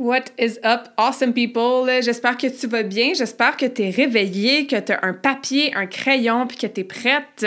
[0.00, 1.86] What is up, awesome people?
[2.00, 3.12] J'espère que tu vas bien.
[3.12, 6.80] J'espère que tu es réveillé, que tu as un papier, un crayon, puis que tu
[6.80, 7.44] es prête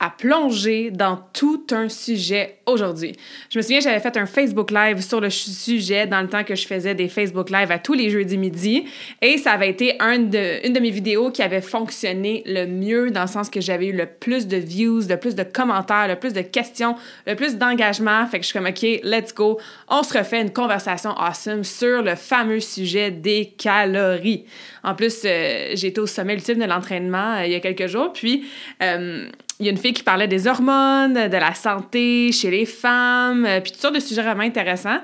[0.00, 3.16] à plonger dans tout un sujet aujourd'hui.
[3.50, 6.54] Je me souviens, j'avais fait un Facebook Live sur le sujet dans le temps que
[6.54, 8.84] je faisais des Facebook Live à tous les jeudis midi
[9.20, 13.26] et ça avait été une de mes vidéos qui avait fonctionné le mieux dans le
[13.26, 16.42] sens que j'avais eu le plus de views, le plus de commentaires, le plus de
[16.42, 16.94] questions,
[17.26, 18.26] le plus d'engagement.
[18.26, 19.58] Fait que je suis comme, OK, let's go.
[19.88, 24.44] On se refait une conversation awesome sur le fameux sujet des calories.
[24.84, 27.88] En plus, euh, j'ai été au sommet ultime de l'entraînement euh, il y a quelques
[27.88, 28.44] jours, puis...
[28.82, 29.28] Euh,
[29.60, 33.44] il y a une fille qui parlait des hormones, de la santé chez les femmes,
[33.44, 35.00] euh, puis toutes sortes de sujets vraiment intéressants.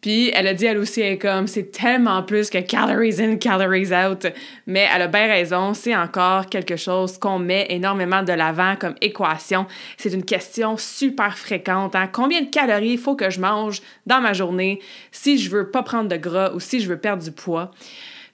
[0.00, 4.26] Puis elle a dit, elle aussi, comme, c'est tellement plus que calories in, calories out.
[4.66, 8.94] Mais elle a bien raison, c'est encore quelque chose qu'on met énormément de l'avant comme
[9.00, 9.66] équation.
[9.96, 11.96] C'est une question super fréquente.
[11.96, 12.08] Hein?
[12.12, 15.82] Combien de calories il faut que je mange dans ma journée si je veux pas
[15.82, 17.72] prendre de gras ou si je veux perdre du poids?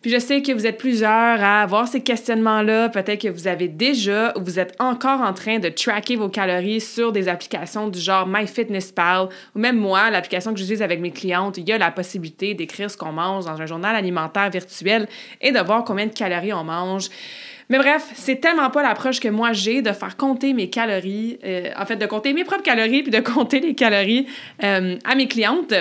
[0.03, 2.89] Puis je sais que vous êtes plusieurs à avoir ces questionnements-là.
[2.89, 6.81] Peut-être que vous avez déjà ou vous êtes encore en train de tracker vos calories
[6.81, 11.57] sur des applications du genre MyFitnessPal ou même moi, l'application que j'utilise avec mes clientes,
[11.57, 15.07] il y a la possibilité d'écrire ce qu'on mange dans un journal alimentaire virtuel
[15.41, 17.09] et de voir combien de calories on mange.
[17.69, 21.71] Mais bref, c'est tellement pas l'approche que moi j'ai de faire compter mes calories, euh,
[21.79, 24.27] en fait de compter mes propres calories puis de compter les calories
[24.65, 25.73] euh, à mes clientes.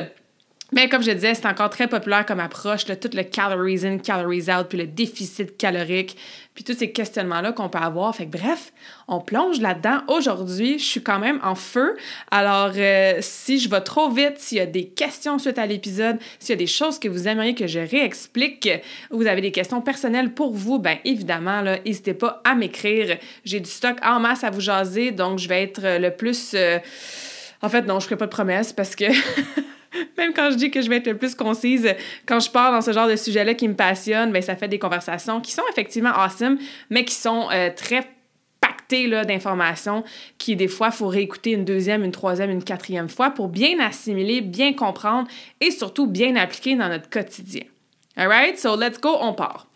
[0.74, 4.50] Mais comme je disais, c'est encore très populaire comme approche, tout le calories in, calories
[4.50, 6.16] out, puis le déficit calorique,
[6.56, 8.16] puis tous ces questionnements-là qu'on peut avoir.
[8.16, 8.72] Fait que bref,
[9.10, 10.00] on plonge là-dedans.
[10.08, 11.98] Aujourd'hui, je suis quand même en feu.
[12.30, 16.18] Alors, euh, si je vais trop vite, s'il y a des questions suite à l'épisode,
[16.40, 18.70] s'il y a des choses que vous aimeriez que je réexplique,
[19.12, 23.18] ou vous avez des questions personnelles pour vous, ben évidemment, là, n'hésitez pas à m'écrire.
[23.44, 26.54] J'ai du stock en masse à vous jaser, donc je vais être le plus...
[26.54, 26.80] Euh,
[27.62, 29.06] en fait, non, je ne ferai pas de promesses parce que...
[30.18, 31.94] Même quand je dis que je vais être le plus concise,
[32.26, 34.80] quand je pars dans ce genre de sujet-là qui me passionne, bien, ça fait des
[34.80, 36.58] conversations qui sont effectivement awesome,
[36.90, 38.08] mais qui sont euh, très
[38.60, 40.04] pactées d'informations
[40.38, 44.42] qui, des fois, faut réécouter une deuxième, une troisième, une quatrième fois pour bien assimiler,
[44.42, 45.28] bien comprendre
[45.60, 47.64] et surtout bien appliquer dans notre quotidien.
[48.18, 48.60] Alright?
[48.60, 49.68] So, let's go, on part.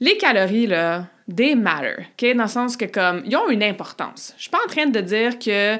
[0.00, 2.34] Les calories, là, they matter, OK?
[2.34, 4.34] Dans le sens que, comme, ils ont une importance.
[4.36, 5.78] Je suis pas en train de dire que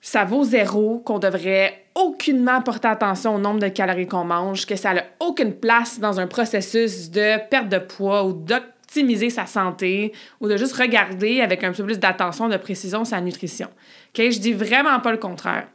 [0.00, 4.76] ça vaut zéro, qu'on devrait aucunement porter attention au nombre de calories qu'on mange, que
[4.76, 10.12] ça n'a aucune place dans un processus de perte de poids ou d'optimiser sa santé
[10.40, 13.68] ou de juste regarder avec un peu plus d'attention, de précision sa nutrition.
[14.14, 14.30] OK?
[14.30, 15.66] Je dis vraiment pas le contraire.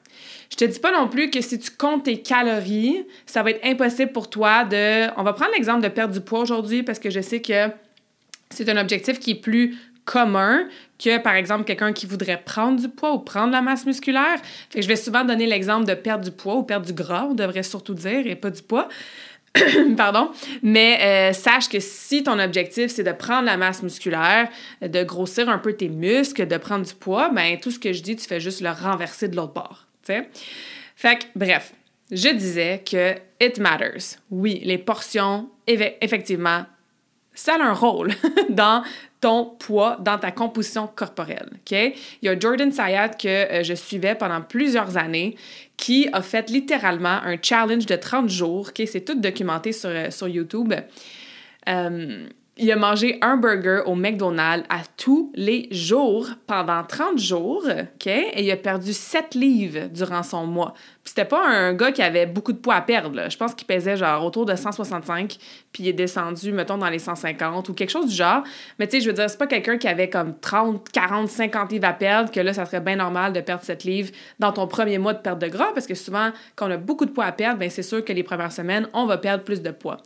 [0.52, 3.66] Je te dis pas non plus que si tu comptes tes calories, ça va être
[3.66, 5.08] impossible pour toi de...
[5.18, 7.70] On va prendre l'exemple de perdre du poids aujourd'hui parce que je sais que
[8.52, 9.76] c'est un objectif qui est plus
[10.06, 10.68] commun
[11.00, 14.38] que, par exemple, quelqu'un qui voudrait prendre du poids ou prendre la masse musculaire.
[14.70, 17.34] Fait je vais souvent donner l'exemple de perdre du poids ou perdre du gras, on
[17.34, 18.88] devrait surtout dire, et pas du poids.
[19.98, 20.32] Pardon.
[20.62, 24.50] Mais euh, sache que si ton objectif, c'est de prendre la masse musculaire,
[24.82, 28.02] de grossir un peu tes muscles, de prendre du poids, ben tout ce que je
[28.02, 29.88] dis, tu fais juste le renverser de l'autre bord.
[30.04, 31.74] Fait que, bref,
[32.12, 34.18] je disais que it matters.
[34.30, 36.66] Oui, les portions, effectivement,
[37.34, 38.12] ça a un rôle
[38.50, 38.84] dans
[39.22, 41.50] ton poids dans ta composition corporelle.
[41.54, 41.72] OK?
[41.72, 45.38] Il y a Jordan Sayat que euh, je suivais pendant plusieurs années
[45.78, 48.72] qui a fait littéralement un challenge de 30 jours.
[48.76, 50.74] C'est tout documenté sur, euh, YouTube.
[51.70, 57.64] Euh, il a mangé un burger au McDonald's à tous les jours pendant 30 jours,
[57.66, 58.08] OK?
[58.08, 60.74] Et il a perdu 7 livres durant son mois.
[61.04, 63.28] C'était pas un gars qui avait beaucoup de poids à perdre.
[63.28, 65.36] Je pense qu'il pesait genre autour de 165,
[65.74, 68.44] puis il est descendu, mettons, dans les 150 ou quelque chose du genre.
[68.78, 71.72] Mais tu sais, je veux dire, c'est pas quelqu'un qui avait comme 30, 40, 50
[71.72, 74.68] livres à perdre, que là, ça serait bien normal de perdre 7 livres dans ton
[74.68, 77.26] premier mois de perte de gras, parce que souvent, quand on a beaucoup de poids
[77.26, 79.98] à perdre, bien, c'est sûr que les premières semaines, on va perdre plus de poids.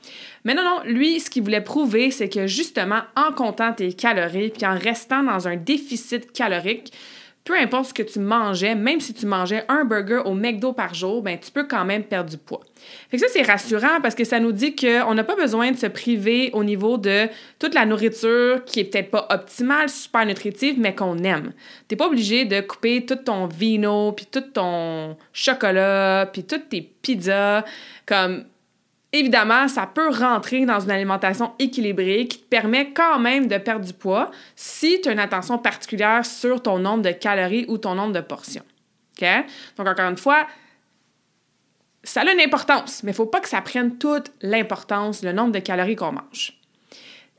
[0.45, 4.49] Mais non, non, lui, ce qu'il voulait prouver, c'est que justement, en comptant tes calories,
[4.49, 6.93] puis en restant dans un déficit calorique,
[7.45, 10.95] peu importe ce que tu mangeais, même si tu mangeais un burger au McDo par
[10.95, 12.61] jour, ben tu peux quand même perdre du poids.
[13.09, 15.77] Fait que ça, c'est rassurant parce que ça nous dit qu'on n'a pas besoin de
[15.77, 17.27] se priver au niveau de
[17.59, 21.53] toute la nourriture qui est peut-être pas optimale, super nutritive, mais qu'on aime.
[21.87, 26.81] T'es pas obligé de couper tout ton vino, puis tout ton chocolat, puis toutes tes
[26.81, 27.63] pizzas.
[28.07, 28.45] Comme
[29.17, 33.85] Évidemment, ça peut rentrer dans une alimentation équilibrée qui te permet quand même de perdre
[33.85, 37.95] du poids si tu as une attention particulière sur ton nombre de calories ou ton
[37.95, 38.65] nombre de portions.
[39.21, 40.45] Donc, encore une fois,
[42.03, 45.31] ça a une importance, mais il ne faut pas que ça prenne toute l'importance, le
[45.31, 46.59] nombre de calories qu'on mange.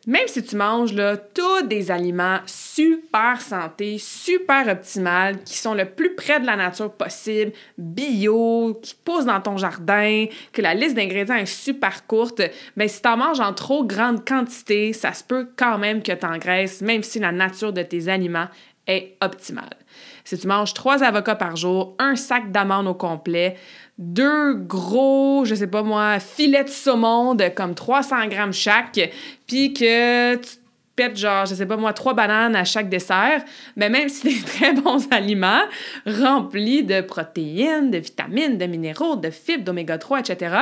[0.07, 5.85] Même si tu manges là, tous des aliments super santé, super optimal, qui sont le
[5.85, 10.95] plus près de la nature possible, bio, qui poussent dans ton jardin, que la liste
[10.95, 12.39] d'ingrédients est super courte,
[12.77, 16.03] mais ben, si tu en manges en trop grande quantité, ça se peut quand même
[16.03, 18.47] que tu engraisses, même si la nature de tes aliments
[18.87, 19.77] est optimale.
[20.25, 23.57] Si tu manges trois avocats par jour, un sac d'amandes au complet,
[23.99, 29.01] deux gros, je sais pas moi, filets de saumon de comme 300 grammes chaque,
[29.47, 30.49] puis que tu
[30.97, 33.43] pètes genre, je sais pas moi, trois bananes à chaque dessert,
[33.77, 35.63] mais même si c'est très bons aliments,
[36.07, 40.57] remplis de protéines, de vitamines, de minéraux, de fibres, d'oméga 3, etc.,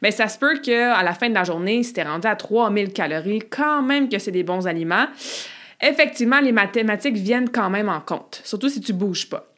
[0.00, 2.92] mais ça se peut qu'à la fin de la journée, si t'es rendu à 3000
[2.92, 5.06] calories, quand même que c'est des bons aliments,
[5.80, 9.51] effectivement, les mathématiques viennent quand même en compte, surtout si tu bouges pas.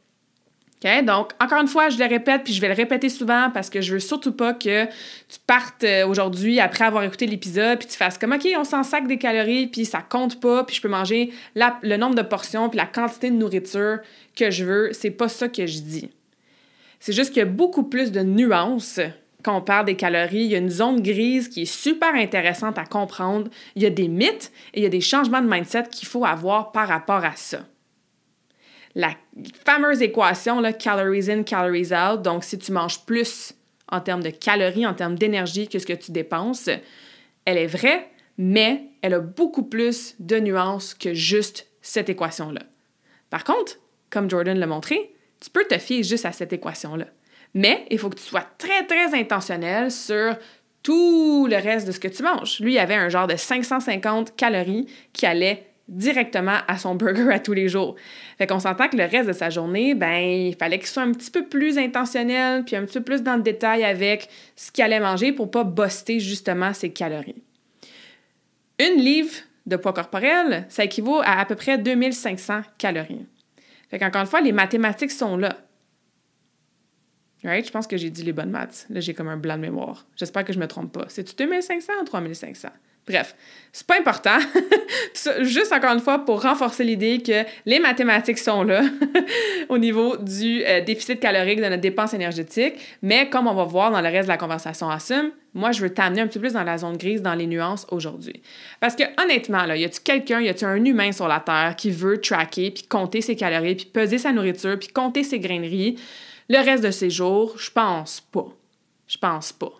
[1.06, 3.80] Donc, encore une fois, je le répète, puis je vais le répéter souvent parce que
[3.80, 7.96] je veux surtout pas que tu partes euh, aujourd'hui après avoir écouté l'épisode, puis tu
[7.96, 10.88] fasses comme, OK, on s'en sac des calories, puis ça compte pas, puis je peux
[10.88, 14.00] manger le nombre de portions, puis la quantité de nourriture
[14.36, 14.90] que je veux.
[14.92, 16.10] C'est pas ça que je dis.
[17.00, 19.00] C'est juste qu'il y a beaucoup plus de nuances
[19.42, 20.44] quand on parle des calories.
[20.44, 23.50] Il y a une zone grise qui est super intéressante à comprendre.
[23.74, 26.26] Il y a des mythes et il y a des changements de mindset qu'il faut
[26.26, 27.60] avoir par rapport à ça
[28.94, 29.14] la
[29.64, 32.22] fameuse équation, calories in, calories out.
[32.22, 33.54] Donc, si tu manges plus
[33.88, 36.68] en termes de calories, en termes d'énergie que ce que tu dépenses,
[37.44, 38.08] elle est vraie,
[38.38, 42.62] mais elle a beaucoup plus de nuances que juste cette équation-là.
[43.30, 43.78] Par contre,
[44.10, 47.06] comme Jordan l'a montré, tu peux te fier juste à cette équation-là.
[47.52, 50.36] Mais il faut que tu sois très, très intentionnel sur
[50.82, 52.60] tout le reste de ce que tu manges.
[52.60, 57.38] Lui, il avait un genre de 550 calories qui allait directement à son burger à
[57.38, 57.94] tous les jours.
[58.38, 61.12] Fait qu'on s'entend que le reste de sa journée, ben, il fallait qu'il soit un
[61.12, 64.84] petit peu plus intentionnel, puis un petit peu plus dans le détail avec ce qu'il
[64.84, 67.42] allait manger pour pas buster justement ses calories.
[68.78, 69.34] Une livre
[69.66, 73.26] de poids corporel, ça équivaut à à peu près 2500 calories.
[73.90, 75.56] Fait qu'encore une fois, les mathématiques sont là.
[77.44, 77.66] Right?
[77.66, 78.86] Je pense que j'ai dit les bonnes maths.
[78.88, 80.06] Là, j'ai comme un blanc de mémoire.
[80.16, 81.04] J'espère que je me trompe pas.
[81.08, 82.68] C'est-tu 2500 ou 3500?
[83.06, 83.34] Bref,
[83.72, 84.38] c'est pas important.
[85.40, 88.82] Juste encore une fois pour renforcer l'idée que les mathématiques sont là
[89.68, 92.74] au niveau du euh, déficit calorique de notre dépense énergétique.
[93.02, 95.90] Mais comme on va voir dans le reste de la conversation assume, moi, je veux
[95.90, 98.42] t'amener un petit peu plus dans la zone grise, dans les nuances aujourd'hui.
[98.80, 101.90] Parce que honnêtement, là, y a-tu quelqu'un, y a-tu un humain sur la Terre qui
[101.90, 105.96] veut tracker, puis compter ses calories, puis peser sa nourriture, puis compter ses graineries
[106.48, 107.56] le reste de ses jours?
[107.58, 108.46] Je pense pas.
[109.06, 109.72] Je pense pas.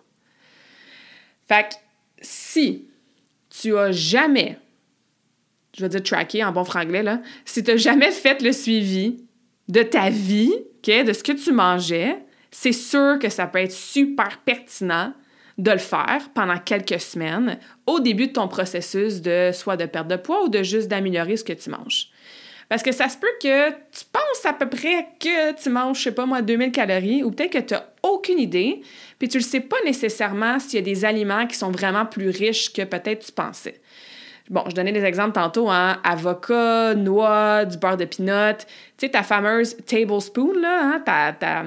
[1.46, 1.74] Fait que
[2.20, 2.88] si
[3.60, 4.58] tu as jamais,
[5.76, 9.24] je vais dire tracker en bon franglais, là, si tu n'as jamais fait le suivi
[9.68, 10.52] de ta vie,
[10.86, 12.18] de ce que tu mangeais,
[12.50, 15.14] c'est sûr que ça peut être super pertinent
[15.56, 20.08] de le faire pendant quelques semaines au début de ton processus de soit de perte
[20.08, 22.08] de poids ou de juste d'améliorer ce que tu manges.
[22.68, 26.04] Parce que ça se peut que tu penses à peu près que tu manges, je
[26.04, 28.82] sais pas moi, 2000 calories, ou peut-être que tu n'as aucune idée,
[29.18, 32.30] puis tu ne sais pas nécessairement s'il y a des aliments qui sont vraiment plus
[32.30, 33.80] riches que peut-être tu pensais.
[34.50, 38.66] Bon, je donnais des exemples tantôt, hein, avocat, noix, du beurre de pinot, tu
[38.98, 41.64] sais, ta fameuse tablespoon, là, hein, ta, ta,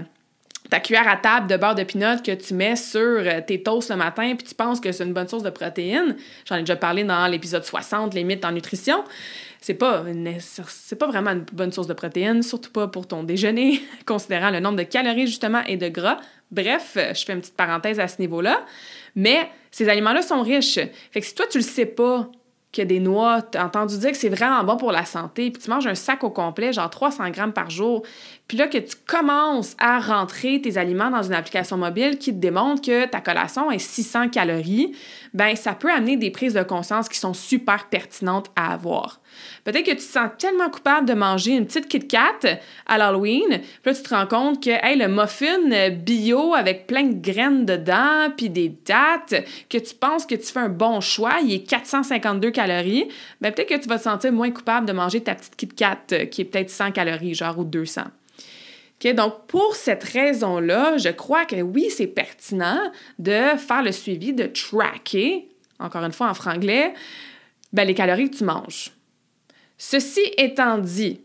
[0.69, 3.89] ta cuillère à table de beurre de pinot que tu mets sur euh, tes toasts
[3.89, 6.15] le matin, puis tu penses que c'est une bonne source de protéines.
[6.45, 9.03] J'en ai déjà parlé dans l'épisode 60, les mythes en nutrition
[9.59, 10.05] c'est pas,
[10.99, 14.77] pas vraiment une bonne source de protéines, surtout pas pour ton déjeuner, considérant le nombre
[14.77, 16.19] de calories justement et de gras.
[16.51, 18.65] Bref, je fais une petite parenthèse à ce niveau-là.
[19.15, 20.79] Mais ces aliments-là sont riches.
[21.11, 22.29] Fait que si toi, tu le sais pas,
[22.81, 25.61] a des noix, tu as entendu dire que c'est vraiment bon pour la santé, puis
[25.61, 28.03] tu manges un sac au complet, genre 300 grammes par jour,
[28.47, 32.39] puis là que tu commences à rentrer tes aliments dans une application mobile qui te
[32.39, 34.93] démontre que ta collation est 600 calories,
[35.33, 39.19] ben ça peut amener des prises de conscience qui sont super pertinentes à avoir.
[39.65, 43.49] Peut-être que tu te sens tellement coupable de manger une petite Kit Kat à l'Halloween,
[43.49, 47.65] puis là tu te rends compte que hey, le muffin bio avec plein de graines
[47.65, 51.67] dedans puis des dates que tu penses que tu fais un bon choix, il est
[51.67, 53.09] 452 calories,
[53.41, 55.97] ben peut-être que tu vas te sentir moins coupable de manger ta petite Kit Kat
[56.13, 58.03] euh, qui est peut-être 100 calories genre ou 200.
[59.03, 62.79] Donc, pour cette raison-là, je crois que oui, c'est pertinent
[63.19, 65.49] de faire le suivi, de tracker,
[65.79, 66.93] encore une fois en franglais,
[67.73, 68.91] ben, les calories que tu manges.
[69.77, 71.21] Ceci étant dit,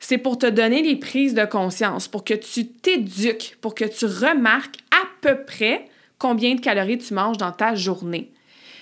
[0.00, 4.06] c'est pour te donner des prises de conscience, pour que tu t'éduques, pour que tu
[4.06, 8.32] remarques à peu près combien de calories tu manges dans ta journée.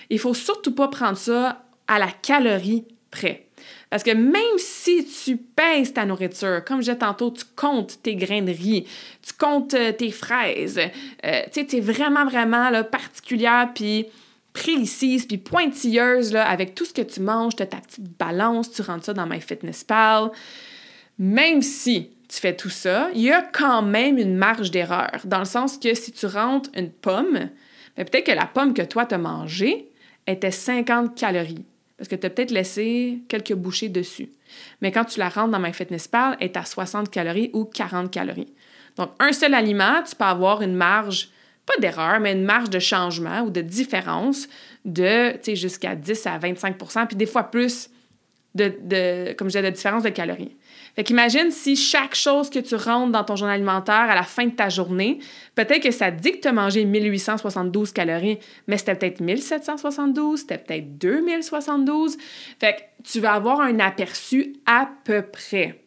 [0.09, 3.48] Il faut surtout pas prendre ça à la calorie près.
[3.89, 8.15] Parce que même si tu pèses ta nourriture, comme je disais tantôt, tu comptes tes
[8.15, 8.85] grains de riz,
[9.25, 10.79] tu comptes euh, tes fraises,
[11.25, 14.05] euh, tu es vraiment, vraiment particulière, puis
[14.53, 18.71] précise, puis pointilleuse là, avec tout ce que tu manges, tu as ta petite balance,
[18.71, 20.31] tu rentres ça dans MyFitnessPal.
[21.17, 25.39] Même si tu fais tout ça, il y a quand même une marge d'erreur, dans
[25.39, 27.49] le sens que si tu rentres une pomme,
[27.97, 29.91] ben, peut-être que la pomme que toi, tu as mangée
[30.27, 31.65] était 50 calories
[31.99, 34.29] parce que tu as peut-être laissé quelques bouchées dessus.
[34.81, 38.53] Mais quand tu la rentres dans MyFitnessPal, elle est à 60 calories ou 40 calories.
[38.95, 41.29] Donc, un seul aliment, tu peux avoir une marge,
[41.65, 44.47] pas d'erreur, mais une marge de changement ou de différence
[44.85, 47.89] de, jusqu'à 10 à 25% puis des fois plus
[48.55, 50.55] de, comme je disais, de différence de calories.
[50.95, 54.45] Fait qu'imagine si chaque chose que tu rentres dans ton journal alimentaire à la fin
[54.45, 55.19] de ta journée,
[55.55, 60.57] peut-être que ça dit que tu as mangé 1872 calories, mais c'était peut-être 1772, c'était
[60.57, 62.17] peut-être 2072.
[62.59, 65.79] Fait que tu vas avoir un aperçu à peu près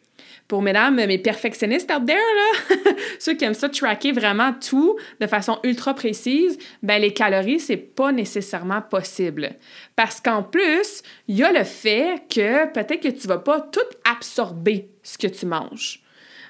[0.53, 5.25] pour mesdames, mes perfectionnistes out there, là, ceux qui aiment ça tracker vraiment tout de
[5.25, 9.55] façon ultra précise, ben les calories, c'est pas nécessairement possible.
[9.95, 13.79] Parce qu'en plus, il y a le fait que peut-être que tu vas pas tout
[14.07, 16.02] absorber ce que tu manges.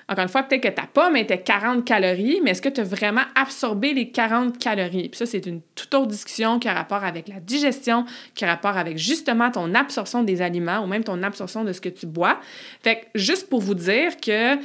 [0.10, 2.83] Encore une fois, peut-être que ta pomme était 40 calories, mais est-ce que tu as
[2.83, 5.10] vraiment absorbé les 40 calories?
[5.10, 8.05] Puis ça, c'est une toute autre discussion qui a rapport avec la digestion,
[8.36, 11.79] qui a rapport avec justement ton absorption des aliments ou même ton absorption de ce
[11.79, 12.39] que tu bois.
[12.83, 14.57] Fait que juste pour vous dire que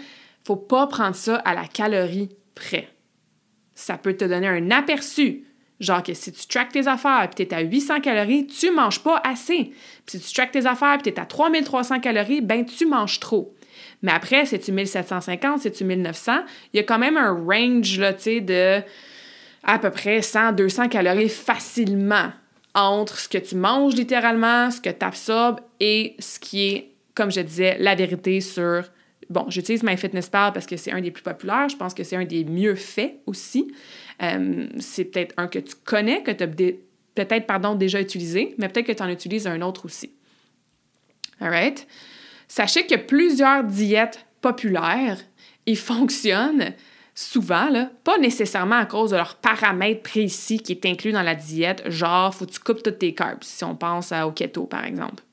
[0.45, 2.89] faut pas prendre ça à la calorie près.
[3.75, 5.45] Ça peut te donner un aperçu.
[5.79, 9.01] Genre que si tu traques tes affaires et tu es à 800 calories, tu manges
[9.01, 9.73] pas assez.
[10.07, 13.21] Puis si tu traques tes affaires et tu es à 3300 calories, ben tu manges
[13.21, 13.55] trop.
[14.03, 16.33] Mais après, c'est-tu 1750, c'est-tu 1900?
[16.73, 18.81] Il y a quand même un range, là, tu sais, de
[19.65, 22.31] à peu près 100, 200 calories facilement
[22.75, 27.31] entre ce que tu manges littéralement, ce que tu absorbes et ce qui est, comme
[27.31, 28.85] je disais, la vérité sur...
[29.31, 31.69] Bon, j'utilise MyFitnessPal parce que c'est un des plus populaires.
[31.69, 33.71] Je pense que c'est un des mieux faits aussi.
[34.23, 38.69] Euh, c'est peut-être un que tu connais, que tu as peut-être pardon, déjà utilisé, mais
[38.69, 40.13] peut-être que tu en utilises un autre aussi.
[41.41, 41.87] All right?
[42.49, 45.19] Sachez que plusieurs diètes populaires,
[45.67, 46.75] ils fonctionnent
[47.15, 47.69] souvent,
[48.05, 52.35] pas nécessairement à cause de leur paramètre précis qui est inclus dans la diète, genre,
[52.35, 55.25] faut que tu coupes toutes tes carbs, si on pense au keto, par exemple.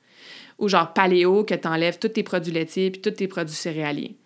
[0.58, 4.16] Ou genre paléo, que tu enlèves tous tes produits laitiers puis tous tes produits céréaliers.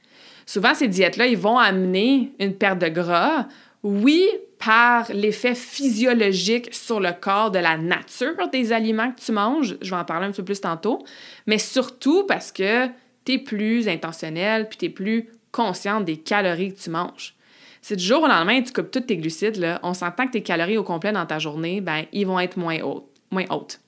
[0.47, 3.47] Souvent, ces diètes-là, ils vont amener une perte de gras,
[3.83, 4.27] oui,
[4.65, 9.91] par l'effet physiologique sur le corps de la nature des aliments que tu manges, je
[9.91, 11.03] vais en parler un peu plus tantôt,
[11.47, 12.87] mais surtout parce que
[13.25, 17.35] tu es plus intentionnel puis tu es plus consciente des calories que tu manges.
[17.81, 20.43] Si du jour au lendemain, tu coupes tous tes glucides, là, on s'entend que tes
[20.43, 23.09] calories au complet dans ta journée, ben, ils vont être moins hautes.
[23.31, 23.81] Moins hautes.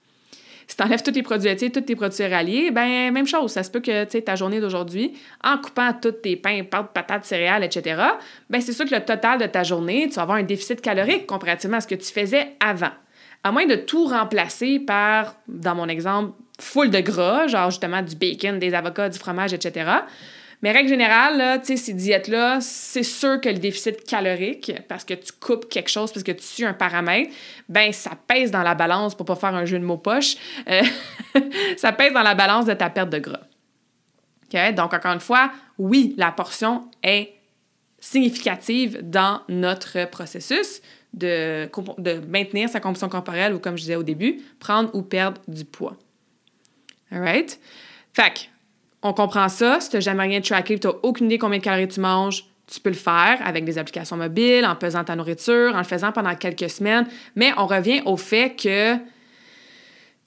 [0.72, 3.52] Si tu enlèves tous tes produits laitiers, tous tes produits céréaliers, ben même chose.
[3.52, 5.12] Ça se peut que ta journée d'aujourd'hui,
[5.44, 8.00] en coupant tous tes pains, pâtes, patates, céréales, etc.,
[8.48, 11.26] ben c'est sûr que le total de ta journée, tu vas avoir un déficit calorique
[11.26, 12.88] comparativement à ce que tu faisais avant.
[13.44, 18.16] À moins de tout remplacer par, dans mon exemple, full de gras, genre justement du
[18.16, 19.90] bacon, des avocats, du fromage, etc.,
[20.62, 25.32] mais règle générale, là, ces diètes-là, c'est sûr que le déficit calorique, parce que tu
[25.32, 27.32] coupes quelque chose, parce que tu suis un paramètre,
[27.68, 30.36] ben ça pèse dans la balance, pour pas faire un jeu de mots poche,
[30.68, 30.82] euh,
[31.76, 33.40] ça pèse dans la balance de ta perte de gras.
[34.76, 37.32] Donc, encore une fois, oui, la portion est
[37.98, 40.82] significative dans notre processus
[41.14, 45.40] de, de maintenir sa composition corporelle ou, comme je disais au début, prendre ou perdre
[45.48, 45.96] du poids.
[47.10, 47.58] All right?
[48.12, 48.50] Fait
[49.02, 49.80] on comprend ça.
[49.80, 52.44] Si tu n'as jamais rien tracké, tu n'as aucune idée combien de calories tu manges,
[52.66, 56.12] tu peux le faire avec des applications mobiles, en pesant ta nourriture, en le faisant
[56.12, 57.06] pendant quelques semaines.
[57.36, 58.96] Mais on revient au fait que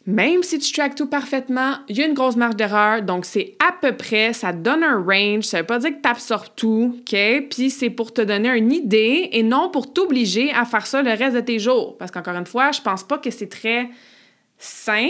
[0.08, 3.56] Même si tu traques tout parfaitement, il y a une grosse marge d'erreur, donc c'est
[3.68, 7.00] à peu près, ça donne un range, ça veut pas dire que tu absorbes tout,
[7.00, 7.18] OK?
[7.50, 11.10] Puis c'est pour te donner une idée et non pour t'obliger à faire ça le
[11.10, 11.98] reste de tes jours.
[11.98, 13.90] Parce qu'encore une fois, je pense pas que c'est très
[14.60, 15.10] sain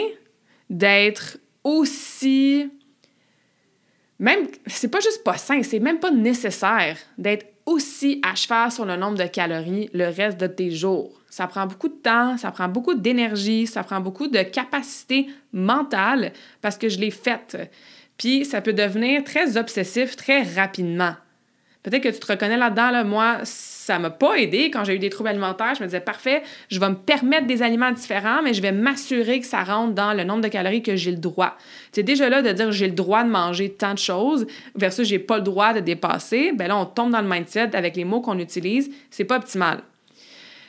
[0.69, 2.69] d'être aussi.
[4.19, 8.85] Même, c'est pas juste pas sain, c'est même pas nécessaire d'être aussi à cheval sur
[8.85, 11.19] le nombre de calories le reste de tes jours.
[11.29, 16.31] Ça prend beaucoup de temps, ça prend beaucoup d'énergie, ça prend beaucoup de capacité mentale
[16.61, 17.57] parce que je l'ai faite.
[18.17, 21.15] Puis ça peut devenir très obsessif très rapidement.
[21.83, 23.03] Peut-être que tu te reconnais là-dedans, là.
[23.03, 23.39] moi,
[23.85, 25.75] ça m'a pas aidé quand j'ai eu des troubles alimentaires.
[25.75, 29.39] Je me disais, parfait, je vais me permettre des aliments différents, mais je vais m'assurer
[29.39, 31.55] que ça rentre dans le nombre de calories que j'ai le droit.
[31.91, 35.19] C'est déjà là de dire j'ai le droit de manger tant de choses versus j'ai
[35.19, 36.51] pas le droit de dépasser.
[36.51, 39.83] Ben là, on tombe dans le mindset avec les mots qu'on utilise, c'est pas optimal.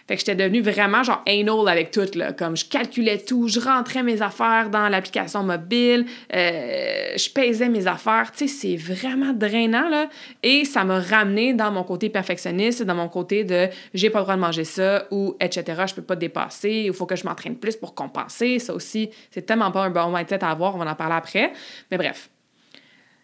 [0.07, 2.33] Fait que j'étais devenue vraiment genre anal avec tout, là.
[2.33, 7.87] Comme je calculais tout, je rentrais mes affaires dans l'application mobile, euh, je pesais mes
[7.89, 8.31] affaires.
[8.31, 10.09] Tu sais, c'est vraiment drainant, là.
[10.43, 14.25] Et ça m'a ramené dans mon côté perfectionniste, dans mon côté de j'ai pas le
[14.25, 15.83] droit de manger ça ou etc.
[15.89, 18.59] Je peux pas dépasser, il faut que je m'entraîne plus pour compenser.
[18.61, 21.53] Ça aussi, c'est tellement pas un bon mindset à avoir, on va en parler après.
[21.91, 22.31] Mais bref.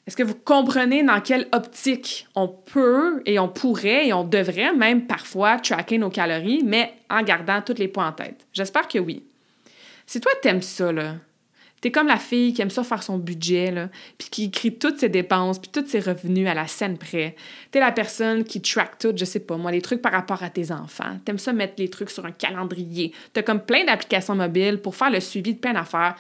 [0.07, 4.75] Est-ce que vous comprenez dans quelle optique on peut et on pourrait et on devrait
[4.75, 8.47] même parfois tracker nos calories, mais en gardant tous les points en tête?
[8.53, 9.23] J'espère que oui.
[10.07, 11.15] Si toi, t'aimes ça, là,
[11.81, 14.99] t'es comme la fille qui aime ça faire son budget, là, puis qui écrit toutes
[14.99, 17.37] ses dépenses, puis tous ses revenus à la scène près.
[17.71, 20.51] T'es la personne qui track tout, je sais pas, moi, les trucs par rapport à
[20.51, 21.19] tes enfants.
[21.25, 23.13] T'aimes ça mettre les trucs sur un calendrier.
[23.33, 26.17] T'as comme plein d'applications mobiles pour faire le suivi de plein d'affaires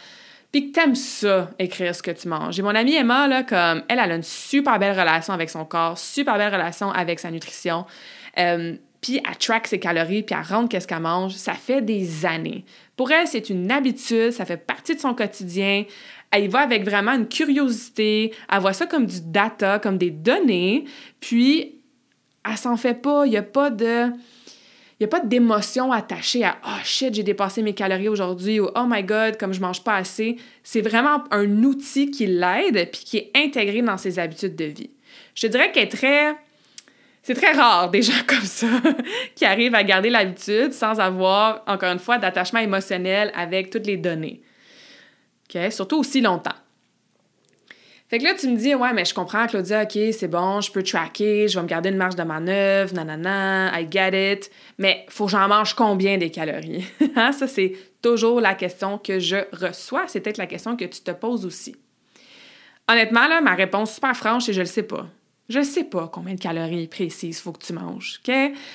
[0.53, 2.59] puis que t'aimes ça, écrire ce que tu manges.
[2.59, 5.65] Et mon amie Emma, là, comme, elle, elle a une super belle relation avec son
[5.65, 7.87] corps, super belle relation avec sa nutrition.
[8.39, 11.33] Euh, puis elle track ses calories, puis elle rentre qu'est-ce qu'elle mange.
[11.33, 12.67] Ça fait des années.
[12.97, 15.85] Pour elle, c'est une habitude, ça fait partie de son quotidien.
[16.31, 18.33] Elle y va avec vraiment une curiosité.
[18.51, 20.85] Elle voit ça comme du data, comme des données.
[21.19, 21.81] Puis,
[22.49, 23.27] elle s'en fait pas.
[23.27, 24.11] Il n'y a pas de
[25.03, 28.85] n'y a pas d'émotion attachée à oh shit, j'ai dépassé mes calories aujourd'hui ou oh
[28.87, 30.37] my god, comme je mange pas assez.
[30.63, 34.91] C'est vraiment un outil qui l'aide puis qui est intégré dans ses habitudes de vie.
[35.35, 36.37] Je dirais qu'elle est très.
[37.23, 38.67] C'est très rare des gens comme ça
[39.35, 43.97] qui arrivent à garder l'habitude sans avoir, encore une fois, d'attachement émotionnel avec toutes les
[43.97, 44.43] données.
[45.71, 46.55] Surtout aussi longtemps.
[48.13, 50.71] Fait que là, tu me dis, ouais, mais je comprends, Claudia, OK, c'est bon, je
[50.71, 54.51] peux tracker, je vais me garder une marge de manœuvre, nanana, I get it.
[54.77, 56.85] Mais faut que j'en mange combien des calories?
[57.17, 60.05] Hein, ça, c'est toujours la question que je reçois.
[60.09, 61.75] C'est peut-être la question que tu te poses aussi.
[62.87, 65.07] Honnêtement, là, ma réponse super franche, c'est je le sais pas.
[65.49, 68.21] Je sais pas combien de calories précises faut que tu manges.
[68.29, 68.35] OK?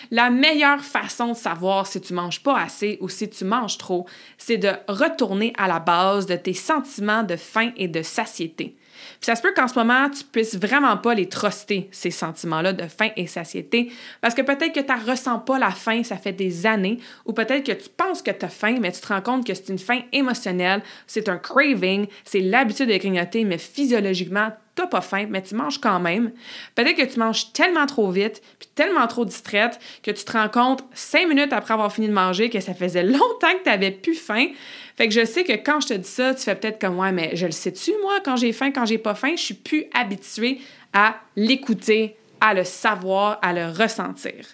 [0.09, 4.07] La meilleure façon de savoir si tu manges pas assez ou si tu manges trop,
[4.39, 8.75] c'est de retourner à la base de tes sentiments de faim et de satiété.
[9.19, 12.73] Puis ça se peut qu'en ce moment, tu puisses vraiment pas les truster, ces sentiments-là
[12.73, 16.33] de faim et satiété, parce que peut-être que tu ressens pas la faim, ça fait
[16.33, 19.21] des années, ou peut-être que tu penses que tu as faim, mais tu te rends
[19.21, 24.51] compte que c'est une faim émotionnelle, c'est un craving, c'est l'habitude de grignoter, mais physiologiquement,
[24.77, 26.31] tu n'as pas faim, mais tu manges quand même.
[26.75, 30.49] Peut-être que tu manges tellement trop vite, puis tellement trop distraite, que tu te rends
[30.49, 33.91] compte cinq minutes après avoir fini de manger que ça faisait longtemps que tu n'avais
[33.91, 34.47] plus faim.
[34.95, 37.11] Fait que je sais que quand je te dis ça, tu fais peut-être comme ouais,
[37.11, 39.85] mais je le sais-tu, moi, quand j'ai faim, quand j'ai pas faim, je suis plus
[39.93, 40.59] habituée
[40.93, 44.45] à l'écouter, à le savoir, à le ressentir.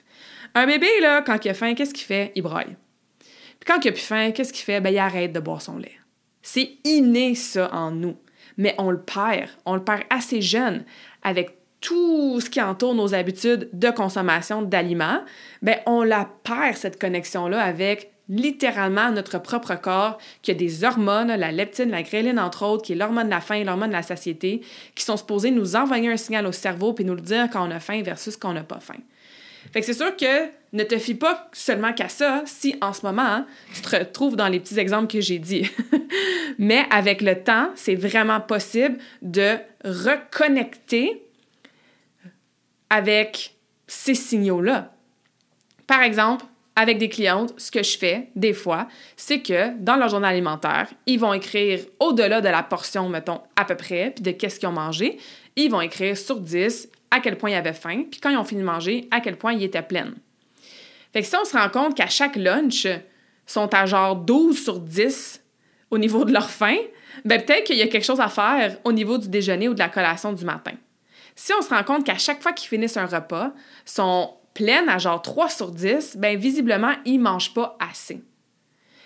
[0.55, 2.31] Un bébé, là, quand il a faim, qu'est-ce qu'il fait?
[2.35, 2.75] Il broille.
[3.19, 4.81] Puis quand il a plus faim, qu'est-ce qu'il fait?
[4.81, 5.97] Ben, il arrête de boire son lait.
[6.41, 8.17] C'est inné, ça, en nous
[8.57, 9.49] mais on le perd.
[9.65, 10.83] On le perd assez jeune
[11.23, 15.21] avec tout ce qui entoure nos habitudes de consommation d'aliments,
[15.61, 21.27] ben on la perd cette connexion-là avec littéralement notre propre corps, qui a des hormones,
[21.27, 23.95] la leptine, la gréline entre autres, qui est l'hormone de la faim et l'hormone de
[23.95, 24.61] la satiété,
[24.95, 27.71] qui sont supposées nous envoyer un signal au cerveau puis nous le dire quand on
[27.71, 28.99] a faim versus quand on n'a pas faim.
[29.71, 33.05] Fait que c'est sûr que ne te fie pas seulement qu'à ça si en ce
[33.05, 35.69] moment tu te retrouves dans les petits exemples que j'ai dit.
[36.57, 41.23] Mais avec le temps, c'est vraiment possible de reconnecter
[42.89, 43.55] avec
[43.87, 44.91] ces signaux-là.
[45.87, 46.45] Par exemple,
[46.75, 50.89] avec des clientes, ce que je fais des fois, c'est que dans leur journal alimentaire,
[51.05, 54.69] ils vont écrire au-delà de la portion, mettons, à peu près, puis de qu'est-ce qu'ils
[54.69, 55.17] ont mangé,
[55.55, 58.43] ils vont écrire sur 10 à quel point ils avaient faim, puis quand ils ont
[58.43, 60.13] fini de manger, à quel point ils étaient pleins.
[61.13, 62.87] Fait que si on se rend compte qu'à chaque lunch,
[63.45, 65.43] sont à genre 12 sur 10
[65.91, 66.77] au niveau de leur faim,
[67.23, 69.79] ben peut-être qu'il y a quelque chose à faire au niveau du déjeuner ou de
[69.79, 70.73] la collation du matin.
[71.35, 73.53] Si on se rend compte qu'à chaque fois qu'ils finissent un repas,
[73.85, 78.23] sont pleines à genre 3 sur 10, ben visiblement, ils mangent pas assez.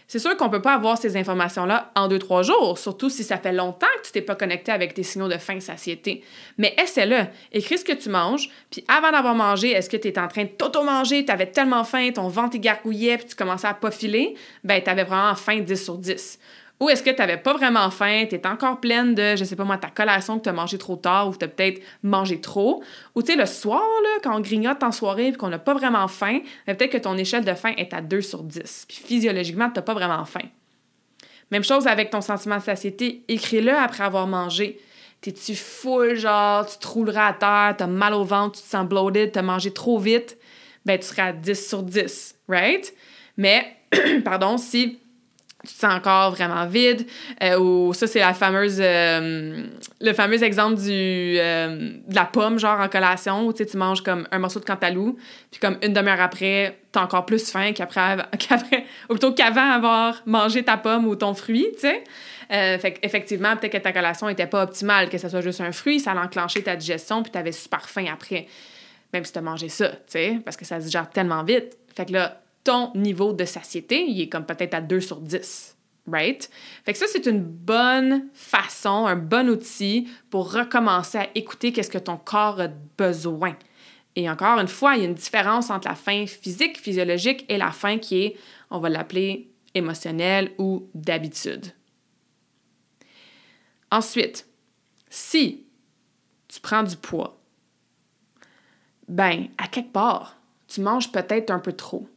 [0.07, 3.37] C'est sûr qu'on peut pas avoir ces informations-là en deux, trois jours, surtout si ça
[3.37, 6.23] fait longtemps que tu t'es pas connecté avec tes signaux de faim, satiété.
[6.57, 7.25] Mais essaie-le.
[7.51, 10.43] Écris ce que tu manges, puis avant d'avoir mangé, est-ce que tu es en train
[10.43, 14.35] de t'auto-manger, tu avais tellement faim, ton ventre gargouillait, puis tu commençais à pas filer?
[14.63, 16.39] Ben, tu avais vraiment faim 10 sur 10.
[16.79, 19.55] Ou est-ce que tu n'avais pas vraiment faim, tu es encore pleine de, je sais
[19.55, 22.39] pas moi, ta collation que tu as mangé trop tard ou tu as peut-être mangé
[22.39, 22.83] trop?
[23.15, 23.81] Ou tu sais, le soir,
[24.23, 27.17] quand on grignote en soirée et qu'on n'a pas vraiment faim, ben, peut-être que ton
[27.17, 28.85] échelle de faim est à 2 sur 10.
[28.87, 30.45] Puis physiologiquement, tu n'as pas vraiment faim.
[31.49, 34.79] Même chose avec ton sentiment de satiété, écris-le après avoir mangé.
[35.21, 38.87] T'es-tu full, genre, tu te rouleras à terre, t'as mal au ventre, tu te sens
[38.87, 40.37] bloated, t'as mangé trop vite,
[40.85, 42.93] ben tu seras à 10 sur 10, right?
[43.35, 43.77] Mais,
[44.23, 44.99] pardon, si
[45.67, 47.05] tu te sens encore vraiment vide.
[47.43, 49.63] Euh, ou ça, c'est euh,
[49.99, 50.89] le fameux exemple du,
[51.37, 55.17] euh, de la pomme, genre en collation, où tu manges comme un morceau de cantalou,
[55.51, 58.17] puis comme une demi-heure après, t'as encore plus faim qu'après,
[59.09, 61.87] plutôt qu'avant avoir mangé ta pomme ou ton fruit, tu
[62.49, 66.13] effectivement, peut-être que ta collation n'était pas optimale, que ce soit juste un fruit, ça
[66.13, 68.47] a enclenché ta digestion, puis t'avais super faim après.
[69.13, 71.77] Même si t'as mangé ça, tu sais, parce que ça se digère tellement vite.
[71.93, 75.77] Fait que là, ton niveau de satiété, il est comme peut-être à 2 sur 10.
[76.05, 76.49] Right?
[76.85, 81.89] Fait que ça, c'est une bonne façon, un bon outil pour recommencer à écouter qu'est-ce
[81.89, 83.55] que ton corps a besoin.
[84.17, 87.57] Et encore une fois, il y a une différence entre la faim physique, physiologique et
[87.57, 88.37] la faim qui est,
[88.69, 91.67] on va l'appeler émotionnelle ou d'habitude.
[93.91, 94.45] Ensuite,
[95.09, 95.65] si
[96.49, 97.39] tu prends du poids,
[99.07, 102.09] ben, à quelque part, tu manges peut-être un peu trop.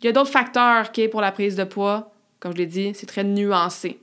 [0.00, 2.12] Il y a d'autres facteurs qui pour la prise de poids.
[2.40, 4.00] Comme je l'ai dit, c'est très nuancé.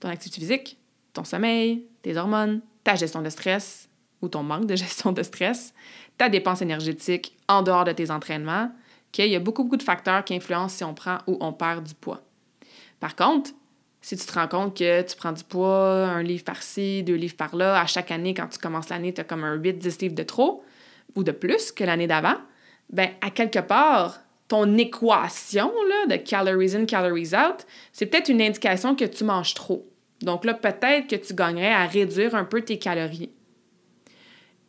[0.00, 0.78] Ton activité physique,
[1.12, 3.88] ton sommeil, tes hormones, ta gestion de stress
[4.20, 5.72] ou ton manque de gestion de stress,
[6.18, 8.70] ta dépense énergétique en dehors de tes entraînements.
[9.16, 11.86] Il y a beaucoup, beaucoup de facteurs qui influencent si on prend ou on perd
[11.86, 12.22] du poids.
[12.98, 13.52] Par contre,
[14.00, 17.36] si tu te rends compte que tu prends du poids, un livre par-ci, deux livres
[17.36, 20.24] par-là, à chaque année, quand tu commences l'année, tu as comme un 8-10 livres de
[20.24, 20.64] trop
[21.14, 22.36] ou de plus que l'année d'avant,
[22.90, 24.20] ben à quelque part,
[24.76, 25.72] équation
[26.08, 29.86] de calories in, calories out, c'est peut-être une indication que tu manges trop.
[30.22, 33.30] Donc là, peut-être que tu gagnerais à réduire un peu tes calories.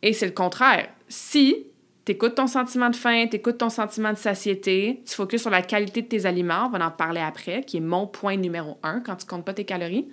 [0.02, 0.88] Et c'est le contraire.
[1.08, 1.66] Si
[2.04, 5.50] tu écoutes ton sentiment de faim, tu écoutes ton sentiment de satiété, tu focuses sur
[5.50, 8.78] la qualité de tes aliments, on va en parler après, qui est mon point numéro
[8.82, 10.06] un quand tu comptes pas tes calories,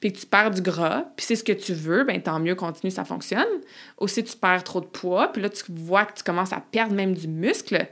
[0.00, 2.54] puis que tu perds du gras, puis c'est ce que tu veux, ben tant mieux,
[2.54, 3.46] continue, ça fonctionne.
[3.98, 6.94] Aussi, tu perds trop de poids, puis là, tu vois que tu commences à perdre
[6.94, 7.86] même du muscle,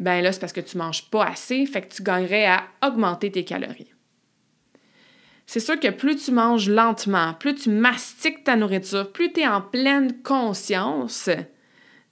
[0.00, 3.30] ben là, c'est parce que tu manges pas assez, fait que tu gagnerais à augmenter
[3.30, 3.92] tes calories.
[5.46, 9.46] C'est sûr que plus tu manges lentement, plus tu mastiques ta nourriture, plus tu es
[9.46, 11.28] en pleine conscience,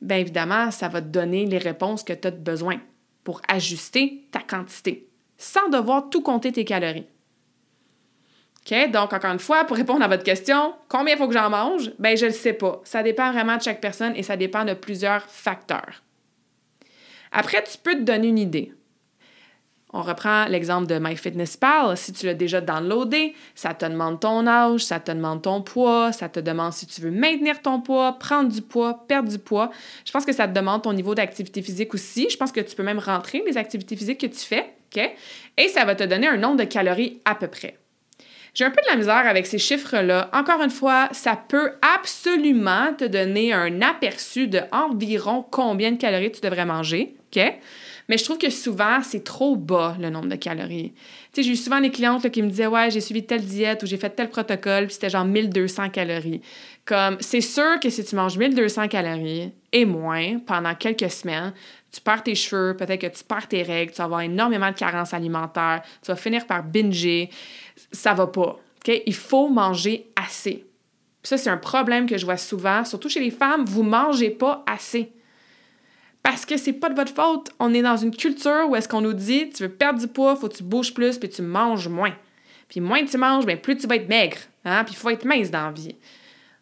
[0.02, 2.78] bien évidemment, ça va te donner les réponses que tu as besoin
[3.24, 7.06] pour ajuster ta quantité, sans devoir tout compter tes calories.
[8.70, 8.90] OK?
[8.90, 11.90] Donc, encore une fois, pour répondre à votre question, combien il faut que j'en mange?
[11.98, 12.82] Ben, je ne le sais pas.
[12.84, 16.02] Ça dépend vraiment de chaque personne et ça dépend de plusieurs facteurs.
[17.32, 18.72] Après, tu peux te donner une idée.
[19.92, 21.96] On reprend l'exemple de MyFitnessPal.
[21.96, 26.12] Si tu l'as déjà downloadé, ça te demande ton âge, ça te demande ton poids,
[26.12, 29.70] ça te demande si tu veux maintenir ton poids, prendre du poids, perdre du poids.
[30.04, 32.28] Je pense que ça te demande ton niveau d'activité physique aussi.
[32.28, 35.10] Je pense que tu peux même rentrer les activités physiques que tu fais, OK?
[35.56, 37.77] Et ça va te donner un nombre de calories à peu près.
[38.58, 40.30] J'ai un peu de la misère avec ces chiffres-là.
[40.32, 46.32] Encore une fois, ça peut absolument te donner un aperçu de environ combien de calories
[46.32, 47.14] tu devrais manger.
[47.32, 47.40] OK?
[48.08, 50.92] Mais je trouve que souvent, c'est trop bas le nombre de calories.
[50.92, 50.98] Tu
[51.34, 53.86] sais, j'ai eu souvent des clientes qui me disaient Ouais, j'ai suivi telle diète ou
[53.86, 56.40] j'ai fait tel protocole, puis c'était genre 1200 calories.
[56.84, 61.52] Comme, c'est sûr que si tu manges 1200 calories et moins pendant quelques semaines,
[61.92, 64.76] tu perds tes cheveux, peut-être que tu perds tes règles, tu vas avoir énormément de
[64.76, 67.30] carences alimentaires, tu vas finir par binger.
[67.92, 68.58] Ça va pas.
[68.86, 70.64] Il faut manger assez.
[71.22, 73.64] ça, c'est un problème que je vois souvent, surtout chez les femmes.
[73.66, 75.12] Vous mangez pas assez.
[76.22, 77.50] Parce que c'est pas de votre faute.
[77.58, 80.36] On est dans une culture où est-ce qu'on nous dit tu veux perdre du poids,
[80.36, 82.14] faut que tu bouges plus puis tu manges moins.
[82.68, 84.38] Puis moins tu manges, bien plus tu vas être maigre.
[84.64, 84.84] Hein?
[84.84, 85.96] Puis il faut être mince dans la vie.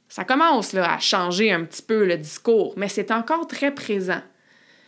[0.09, 4.21] Ça commence là, à changer un petit peu le discours, mais c'est encore très présent.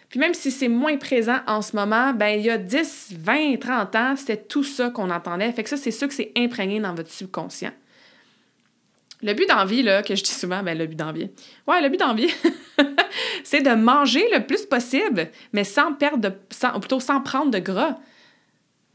[0.09, 3.59] Puis même si c'est moins présent en ce moment, ben il y a 10, 20,
[3.61, 5.53] 30 ans, c'était tout ça qu'on entendait.
[5.53, 7.73] Fait que ça, c'est sûr que c'est imprégné dans votre subconscient.
[9.21, 11.29] Le but d'envie, là, que je dis souvent, ben le but d'envie.
[11.67, 12.33] Ouais, le but d'envie,
[13.45, 17.51] c'est de manger le plus possible, mais sans perdre de, sans, ou plutôt sans prendre
[17.51, 17.99] de gras.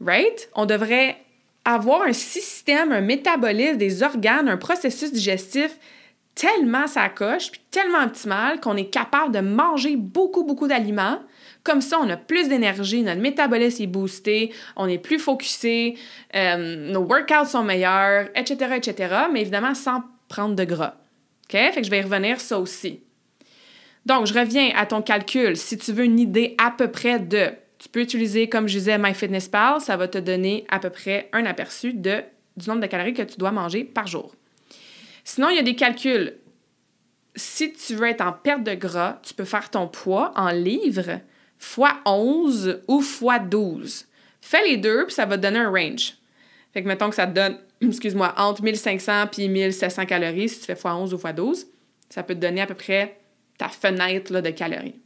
[0.00, 0.48] Right?
[0.54, 1.18] On devrait
[1.64, 5.78] avoir un système, un métabolisme des organes, un processus digestif
[6.34, 11.20] tellement ça coche, puis tellement optimal qu'on est capable de manger beaucoup, beaucoup d'aliments.
[11.62, 15.96] Comme ça, on a plus d'énergie, notre métabolisme est boosté, on est plus focusé,
[16.34, 20.94] euh, nos workouts sont meilleurs, etc., etc., mais évidemment sans prendre de gras.
[21.44, 21.52] OK?
[21.52, 23.00] Fait que je vais y revenir ça aussi.
[24.04, 25.56] Donc, je reviens à ton calcul.
[25.56, 28.98] Si tu veux une idée à peu près de, tu peux utiliser, comme je disais,
[28.98, 32.22] MyFitnessPal, ça va te donner à peu près un aperçu de,
[32.56, 34.34] du nombre de calories que tu dois manger par jour.
[35.24, 36.38] Sinon, il y a des calculs.
[37.34, 41.20] Si tu veux être en perte de gras, tu peux faire ton poids en livres
[41.58, 44.06] fois 11 ou fois 12.
[44.40, 46.14] Fais les deux, puis ça va te donner un range.
[46.72, 50.66] Fait que mettons que ça te donne, excuse-moi, entre 1500 puis 1700 calories si tu
[50.66, 51.66] fais fois 11 ou fois 12.
[52.10, 53.18] Ça peut te donner à peu près
[53.58, 55.00] ta fenêtre de calories.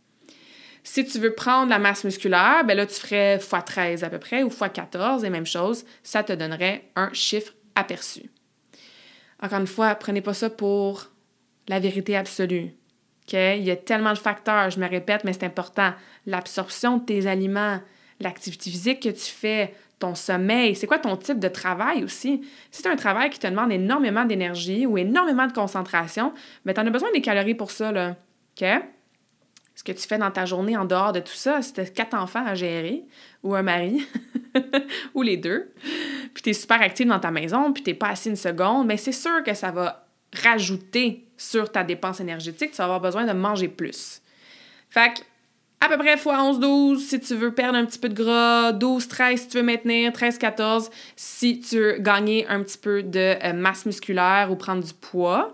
[0.82, 4.18] Si tu veux prendre la masse musculaire, ben là, tu ferais x 13 à peu
[4.18, 8.30] près ou x 14 et même chose, ça te donnerait un chiffre aperçu.
[9.42, 11.10] Encore une fois, prenez pas ça pour
[11.68, 12.74] la vérité absolue.
[13.32, 15.92] Il y a tellement de facteurs, je me répète, mais c'est important.
[16.26, 17.78] L'absorption de tes aliments,
[18.20, 22.40] l'activité physique que tu fais, ton sommeil, c'est quoi ton type de travail aussi?
[22.70, 26.32] Si c'est un travail qui te demande énormément d'énergie ou énormément de concentration,
[26.64, 28.16] mais tu en as besoin des calories pour ça, là.
[29.78, 31.84] Ce que tu fais dans ta journée en dehors de tout ça, si tu as
[31.84, 33.04] quatre enfants à gérer
[33.44, 34.04] ou un mari,
[35.14, 35.72] ou les deux,
[36.34, 38.96] puis tu es super actif dans ta maison, puis tu pas assis une seconde, mais
[38.96, 40.08] c'est sûr que ça va
[40.42, 44.20] rajouter sur ta dépense énergétique, tu vas avoir besoin de manger plus.
[44.90, 45.20] Fait que,
[45.80, 49.36] à peu près fois 11-12 si tu veux perdre un petit peu de gras, 12-13
[49.36, 53.86] si tu veux maintenir, 13-14 si tu veux gagner un petit peu de euh, masse
[53.86, 55.52] musculaire ou prendre du poids.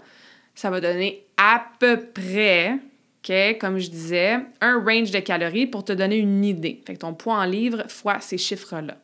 [0.54, 2.78] Ça va donner à peu près,
[3.58, 6.82] Comme je disais, un range de calories pour te donner une idée.
[6.87, 8.98] Fait que ton poids en livres fois ces chiffres-là.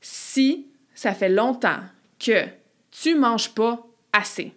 [0.00, 1.80] Si ça fait longtemps
[2.18, 2.44] que
[2.90, 4.52] tu manges pas assez,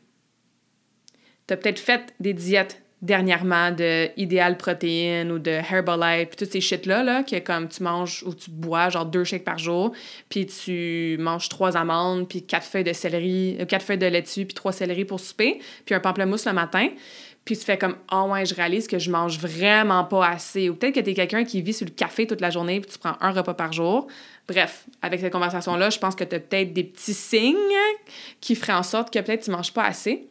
[1.47, 6.51] tu as peut-être fait des diètes dernièrement de Ideal Protéines ou de Herbalife, puis toutes
[6.51, 9.91] ces shit-là, là, que comme tu manges ou tu bois genre deux shakes par jour,
[10.29, 14.45] puis tu manges trois amandes, puis quatre feuilles de céleri, euh, quatre feuilles de laitue,
[14.45, 16.89] puis trois céleris pour souper, puis un pamplemousse le matin,
[17.45, 20.75] puis tu fais comme «Oh ouais, je réalise que je mange vraiment pas assez», ou
[20.75, 23.15] peut-être que tu quelqu'un qui vit sur le café toute la journée, puis tu prends
[23.19, 24.07] un repas par jour.
[24.47, 27.55] Bref, avec cette conversation-là, je pense que tu as peut-être des petits signes
[28.39, 30.27] qui feraient en sorte que peut-être tu manges pas assez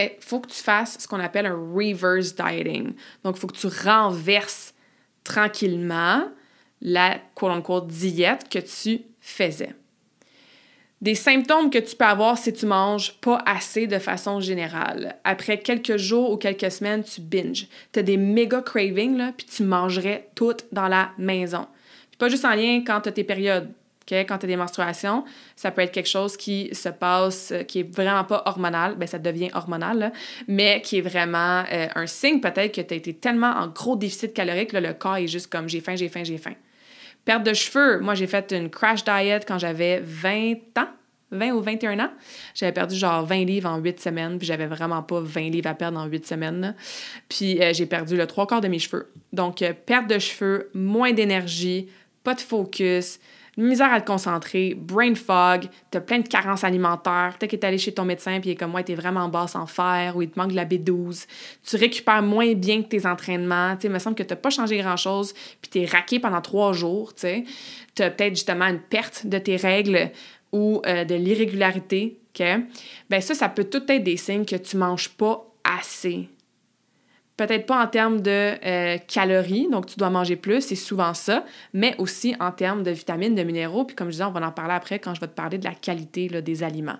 [0.00, 2.94] il faut que tu fasses ce qu'on appelle un reverse dieting.
[3.24, 4.74] Donc, il faut que tu renverses
[5.24, 6.28] tranquillement
[6.80, 9.74] la quote-unquote diète que tu faisais.
[11.02, 15.16] Des symptômes que tu peux avoir si tu manges pas assez de façon générale.
[15.24, 17.66] Après quelques jours ou quelques semaines, tu binges.
[17.92, 21.66] Tu as des méga cravings, là, puis tu mangerais tout dans la maison.
[22.10, 23.68] Puis pas juste en lien quand tu as tes périodes
[24.26, 25.24] quand tu as des menstruations,
[25.56, 29.06] ça peut être quelque chose qui se passe, euh, qui est vraiment pas hormonal, ben
[29.06, 30.12] ça devient hormonal,
[30.48, 33.96] mais qui est vraiment euh, un signe peut-être que tu as été tellement en gros
[33.96, 36.54] déficit calorique, là, le corps est juste comme j'ai faim, j'ai faim, j'ai faim.
[37.24, 40.88] Perte de cheveux, moi j'ai fait une crash diet quand j'avais 20 ans.
[41.34, 42.10] 20 ou 21 ans,
[42.54, 45.74] j'avais perdu genre 20 livres en 8 semaines, puis j'avais vraiment pas 20 livres à
[45.74, 46.74] perdre en 8 semaines.
[47.30, 49.10] Puis euh, j'ai perdu le trois quarts de mes cheveux.
[49.32, 51.88] Donc, perte de cheveux, moins d'énergie,
[52.22, 53.18] pas de focus,
[53.56, 57.78] misère à te concentrer, brain fog, t'as plein de carences alimentaires, peut-être que t'es allé
[57.78, 60.52] chez ton médecin puis comme moi, t'es vraiment basse en fer ou il te manque
[60.52, 61.26] de la B12,
[61.66, 65.34] tu récupères moins bien que tes entraînements, il me semble que t'as pas changé grand-chose
[65.60, 67.44] puis t'es raqué pendant trois jours, tu sais,
[67.94, 70.10] t'as peut-être justement une perte de tes règles
[70.52, 72.46] ou euh, de l'irrégularité, OK?
[73.10, 76.28] Ben ça, ça peut tout être des signes que tu manges pas assez
[77.46, 81.44] peut-être pas en termes de euh, calories, donc tu dois manger plus, c'est souvent ça,
[81.72, 84.52] mais aussi en termes de vitamines, de minéraux, puis comme je disais, on va en
[84.52, 86.98] parler après quand je vais te parler de la qualité des aliments.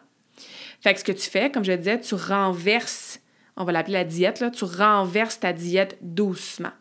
[0.80, 3.20] Fait que ce que tu fais, comme je disais, tu renverses,
[3.56, 6.72] on va l'appeler la diète, tu renverses ta diète doucement.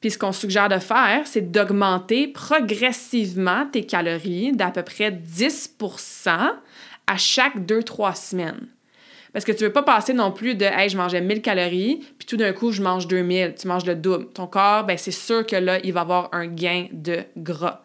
[0.00, 6.52] Puis ce qu'on suggère de faire, c'est d'augmenter progressivement tes calories d'à peu près 10%
[7.08, 8.68] à chaque 2-3 semaines.
[9.32, 12.26] Parce que tu veux pas passer non plus de Hey, je mangeais 1000 calories, puis
[12.26, 13.54] tout d'un coup, je mange 2000.
[13.56, 14.28] Tu manges le double.
[14.30, 17.82] Ton corps, ben, c'est sûr que là, il va avoir un gain de gras.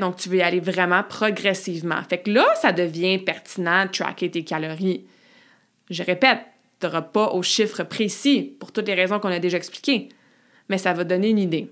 [0.00, 2.00] Donc, tu veux y aller vraiment progressivement.
[2.08, 5.04] Fait que là, ça devient pertinent de tracker tes calories.
[5.90, 6.38] Je répète,
[6.80, 10.10] tu n'auras pas au chiffre précis pour toutes les raisons qu'on a déjà expliquées,
[10.68, 11.70] mais ça va donner une idée.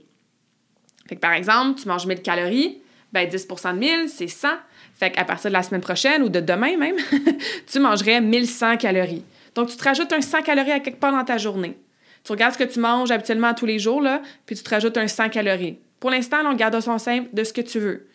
[1.08, 2.81] Fait que par exemple, tu manges 1000 calories,
[3.12, 4.48] ben 10% de 1000, c'est 100.
[4.94, 6.96] Fait qu'à partir de la semaine prochaine ou de demain même,
[7.70, 9.24] tu mangerais 1100 calories.
[9.54, 11.76] Donc, tu te rajoutes un 100 calories à quelque part dans ta journée.
[12.24, 14.96] Tu regardes ce que tu manges habituellement tous les jours, là, puis tu te rajoutes
[14.96, 15.78] un 100 calories.
[16.00, 18.06] Pour l'instant, on garde son simple de ce que tu veux.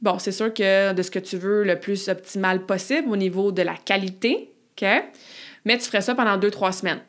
[0.00, 3.52] Bon, c'est sûr que de ce que tu veux le plus optimal possible au niveau
[3.52, 4.88] de la qualité, OK?
[5.64, 7.00] Mais tu ferais ça pendant 2-3 semaines.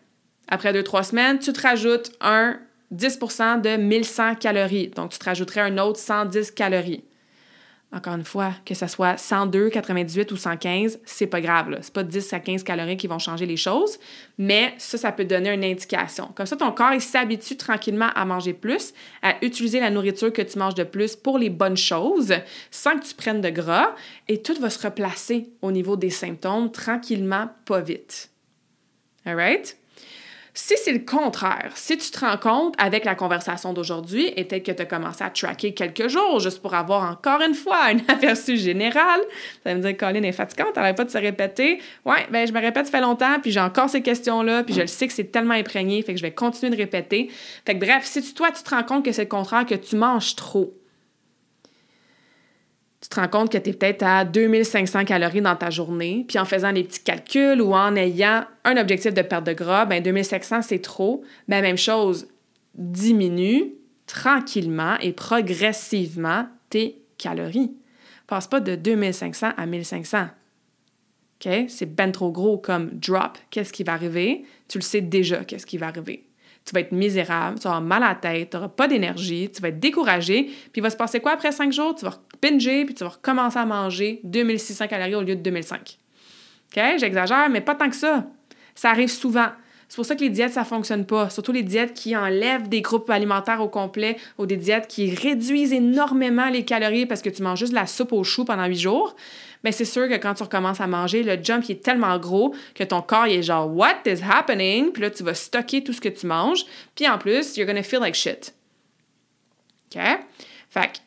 [0.48, 2.60] Après 2-3 semaines, tu te rajoutes un
[2.94, 4.88] 10% de 1100 calories.
[4.90, 7.04] Donc, tu te rajouterais un autre 110 calories.
[7.92, 11.76] Encore une fois, que ce soit 102, 98 ou 115, c'est pas grave.
[11.82, 13.98] C'est pas 10 à 15 calories qui vont changer les choses,
[14.38, 16.30] mais ça, ça peut donner une indication.
[16.36, 20.44] Comme ça, ton corps, il s'habitue tranquillement à manger plus, à utiliser la nourriture que
[20.44, 22.36] tu manges de plus pour les bonnes choses,
[22.70, 23.96] sans que tu prennes de gras,
[24.28, 28.30] et tout va se replacer au niveau des symptômes tranquillement, pas vite.
[29.26, 29.79] All right?
[30.62, 34.66] Si c'est le contraire, si tu te rends compte avec la conversation d'aujourd'hui et peut-être
[34.66, 37.98] que tu as commencé à tracker quelques jours juste pour avoir encore une fois un
[38.10, 39.22] aperçu général,
[39.64, 41.80] ça veut dire Colin est fatigante, elle pas de se répéter.
[42.04, 44.82] Ouais, ben je me répète, ça fait longtemps, puis j'ai encore ces questions-là, puis je
[44.82, 47.32] le sais que c'est tellement imprégné, fait que je vais continuer de répéter.
[47.66, 49.96] Fait que bref, si toi tu te rends compte que c'est le contraire, que tu
[49.96, 50.74] manges trop,
[53.02, 56.38] tu te rends compte que tu es peut-être à 2500 calories dans ta journée, puis
[56.38, 60.04] en faisant des petits calculs ou en ayant un objectif de perte de gras, ben
[60.04, 61.24] 2500 c'est trop.
[61.48, 62.28] Ben même chose,
[62.76, 63.74] diminue
[64.06, 67.72] tranquillement et progressivement tes calories.
[68.28, 70.28] Passe pas de 2500 à 1500.
[71.46, 71.52] OK?
[71.68, 73.38] C'est ben trop gros comme drop.
[73.50, 74.44] Qu'est-ce qui va arriver?
[74.68, 76.26] Tu le sais déjà, qu'est-ce qui va arriver.
[76.66, 79.50] Tu vas être misérable, tu vas avoir mal à la tête, tu n'auras pas d'énergie,
[79.50, 81.96] tu vas être découragé, puis il va se passer quoi après cinq jours?
[81.96, 85.98] Tu vas binger, puis tu vas recommencer à manger 2600 calories au lieu de 2005.
[86.72, 86.84] OK?
[86.98, 88.26] J'exagère, mais pas tant que ça.
[88.76, 89.50] Ça arrive souvent.
[89.90, 91.32] C'est pour ça que les diètes, ça fonctionne pas.
[91.32, 95.74] Surtout les diètes qui enlèvent des groupes alimentaires au complet ou des diètes qui réduisent
[95.74, 98.80] énormément les calories parce que tu manges juste de la soupe aux choux pendant huit
[98.80, 99.16] jours.
[99.64, 102.84] Mais c'est sûr que quand tu recommences à manger, le jump est tellement gros que
[102.84, 104.92] ton corps est genre What is happening?
[104.92, 106.66] Puis là, tu vas stocker tout ce que tu manges.
[106.96, 108.54] Puis en plus, you're gonna feel like shit.
[109.94, 110.00] OK?
[110.70, 111.02] Fait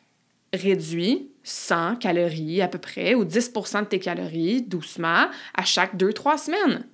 [0.53, 6.37] réduis 100 calories à peu près ou 10% de tes calories doucement à chaque 2-3
[6.37, 6.85] semaines.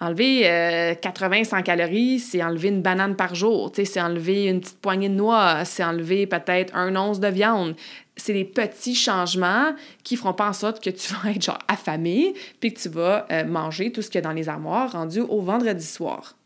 [0.00, 0.42] Enlever
[1.02, 5.14] 80-100 euh, calories, c'est enlever une banane par jour, c'est enlever une petite poignée de
[5.14, 7.74] noix, c'est enlever peut-être un once de viande.
[8.16, 9.74] C'est des petits changements
[10.04, 13.26] qui feront pas en sorte que tu vas être genre affamé puis que tu vas
[13.32, 16.37] euh, manger tout ce qu'il y a dans les armoires rendu au vendredi soir.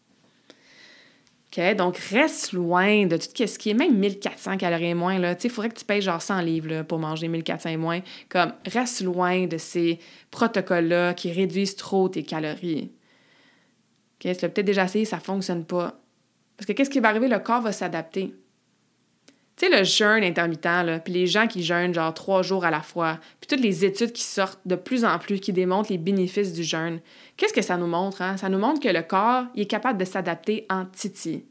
[1.77, 5.19] Donc, reste loin de tout ce qui est même 1400 calories et moins.
[5.19, 8.01] Il faudrait que tu payes genre 100 livres pour manger 1400 et moins.
[8.29, 9.99] Comme, reste loin de ces
[10.31, 12.91] protocoles-là qui réduisent trop tes calories.
[14.19, 16.01] Tu l'as peut-être déjà essayé, ça ne fonctionne pas.
[16.57, 17.29] Parce que qu'est-ce qui va arriver?
[17.29, 18.35] Le corps va s'adapter.
[19.63, 22.71] Tu sais, le jeûne intermittent, là, puis les gens qui jeûnent genre trois jours à
[22.73, 25.99] la fois, puis toutes les études qui sortent de plus en plus, qui démontrent les
[25.99, 26.99] bénéfices du jeûne,
[27.37, 28.23] qu'est-ce que ça nous montre?
[28.23, 28.37] Hein?
[28.37, 31.45] Ça nous montre que le corps est capable de s'adapter en titi.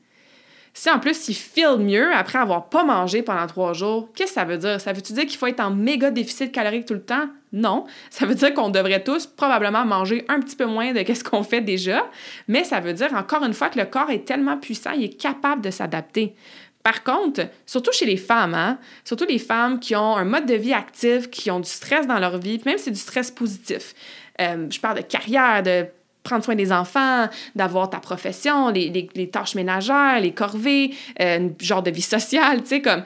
[0.73, 4.39] Si en plus il feel mieux après avoir pas mangé pendant trois jours, qu'est-ce que
[4.39, 4.79] ça veut dire?
[4.79, 7.29] Ça veut-tu dire qu'il faut être en méga déficit calorique tout le temps?
[7.51, 7.85] Non.
[8.09, 11.43] Ça veut dire qu'on devrait tous probablement manger un petit peu moins de ce qu'on
[11.43, 12.09] fait déjà,
[12.47, 15.17] mais ça veut dire encore une fois que le corps est tellement puissant, il est
[15.17, 16.35] capable de s'adapter.
[16.83, 20.55] Par contre, surtout chez les femmes, hein, surtout les femmes qui ont un mode de
[20.55, 23.93] vie actif, qui ont du stress dans leur vie, même si c'est du stress positif.
[24.39, 25.85] Euh, je parle de carrière, de
[26.23, 31.91] prendre soin des enfants, d'avoir ta profession, les, tâches ménagères, les corvées, euh, genre de
[31.91, 33.03] vie sociale, tu sais, comme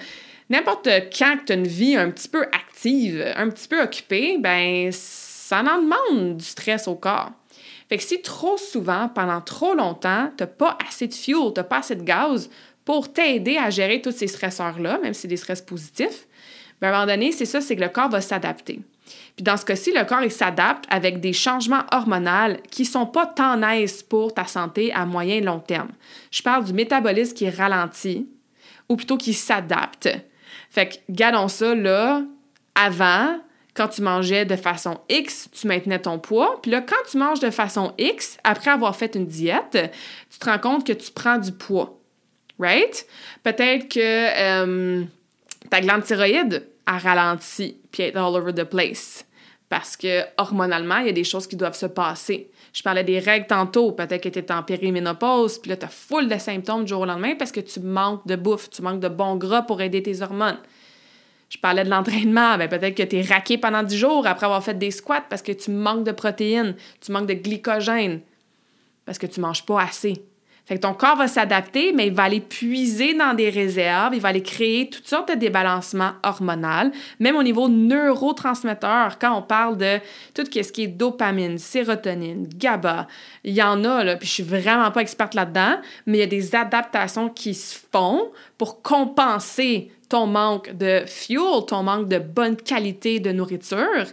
[0.50, 4.90] n'importe quand tu as une vie un petit peu active, un petit peu occupée, ben
[4.92, 7.32] ça en demande du stress au corps.
[7.88, 11.60] Fait que si trop souvent, pendant trop longtemps, tu n'as pas assez de fuel, tu
[11.60, 12.50] n'as pas assez de gaz
[12.86, 16.28] pour t'aider à gérer tous ces stresseurs-là, même si c'est des stress positifs,
[16.80, 18.80] ben à un moment donné, c'est ça, c'est que le corps va s'adapter.
[19.36, 23.26] Puis dans ce cas-ci, le corps il s'adapte avec des changements hormonaux qui sont pas
[23.26, 25.90] tant nice pour ta santé à moyen et long terme.
[26.32, 28.30] Je parle du métabolisme qui ralentit
[28.88, 30.10] ou plutôt qui s'adapte.
[30.70, 32.22] Fait que gardons ça là
[32.76, 33.40] avant
[33.76, 36.60] quand tu mangeais de façon X, tu maintenais ton poids.
[36.62, 39.78] Puis là, quand tu manges de façon X, après avoir fait une diète,
[40.32, 42.00] tu te rends compte que tu prends du poids.
[42.60, 43.06] Right?
[43.44, 45.04] Peut-être que euh,
[45.70, 49.26] ta glande thyroïde a ralenti puis être all over the place.
[49.70, 52.50] Parce que hormonalement, il y a des choses qui doivent se passer.
[52.72, 55.90] Je parlais des règles tantôt, peut-être que tu es en périménopause, puis là, tu as
[55.90, 59.00] full de symptômes du jour au lendemain parce que tu manques de bouffe, tu manques
[59.00, 60.60] de bon gras pour aider tes hormones.
[61.50, 64.64] Je parlais de l'entraînement, ben peut-être que tu es raqué pendant 10 jours après avoir
[64.64, 68.20] fait des squats parce que tu manques de protéines, tu manques de glycogène,
[69.06, 70.22] parce que tu manges pas assez.
[70.66, 74.22] Fait que ton corps va s'adapter, mais il va aller puiser dans des réserves, il
[74.22, 79.78] va aller créer toutes sortes de débalancements hormonaux, même au niveau neurotransmetteurs, quand on parle
[79.78, 80.00] de
[80.34, 83.08] tout ce qui est dopamine, sérotonine, GABA,
[83.44, 86.24] il y en a, là, puis je suis vraiment pas experte là-dedans, mais il y
[86.24, 92.18] a des adaptations qui se font pour compenser ton manque de fuel, ton manque de
[92.18, 94.06] bonne qualité de nourriture.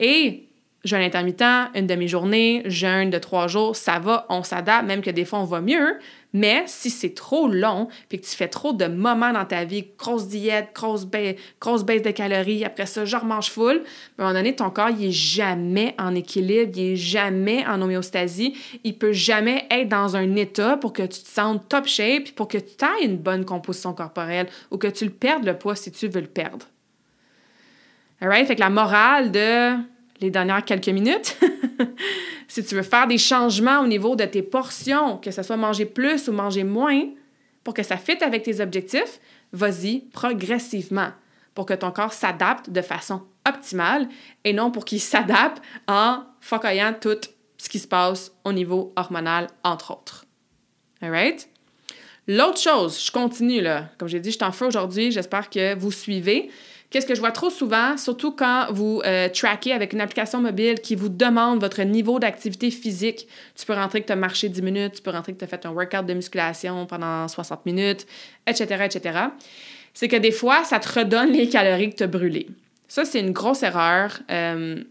[0.00, 0.48] Et
[0.84, 5.24] jeûne intermittent, une demi-journée, jeûne de trois jours, ça va, on s'adapte, même que des
[5.24, 5.98] fois on va mieux.
[6.32, 9.86] Mais si c'est trop long, puis que tu fais trop de moments dans ta vie,
[9.98, 13.82] grosse diète, grosse, baisse, grosse baisse de calories, après ça, je remange full,
[14.18, 17.80] à un moment donné, ton corps, il est jamais en équilibre, il est jamais en
[17.82, 22.32] homéostasie, il peut jamais être dans un état pour que tu te sentes top shape,
[22.34, 25.76] pour que tu aies une bonne composition corporelle, ou que tu le perdes le poids
[25.76, 26.66] si tu veux le perdre.
[28.22, 28.46] Alright?
[28.46, 29.76] Fait que la morale de
[30.22, 31.36] les dernières quelques minutes.
[32.48, 35.84] si tu veux faire des changements au niveau de tes portions, que ce soit manger
[35.84, 37.08] plus ou manger moins,
[37.64, 39.20] pour que ça fitte avec tes objectifs,
[39.52, 41.10] vas-y progressivement
[41.54, 44.08] pour que ton corps s'adapte de façon optimale
[44.44, 47.18] et non pour qu'il s'adapte en focoyant tout
[47.58, 50.24] ce qui se passe au niveau hormonal, entre autres.
[51.00, 51.48] Alright?
[52.28, 53.90] L'autre chose, je continue là.
[53.98, 55.10] Comme j'ai dit, je t'en fais aujourd'hui.
[55.10, 56.50] J'espère que vous suivez.
[56.92, 60.78] Qu'est-ce que je vois trop souvent, surtout quand vous euh, traquez avec une application mobile
[60.78, 63.26] qui vous demande votre niveau d'activité physique.
[63.58, 65.48] Tu peux rentrer que tu as marché 10 minutes, tu peux rentrer que tu as
[65.48, 68.06] fait un workout de musculation pendant 60 minutes,
[68.46, 69.18] etc., etc.
[69.94, 72.48] C'est que des fois, ça te redonne les calories que tu as brûlées.
[72.88, 74.20] Ça, c'est une grosse erreur.
[74.30, 74.84] Euh,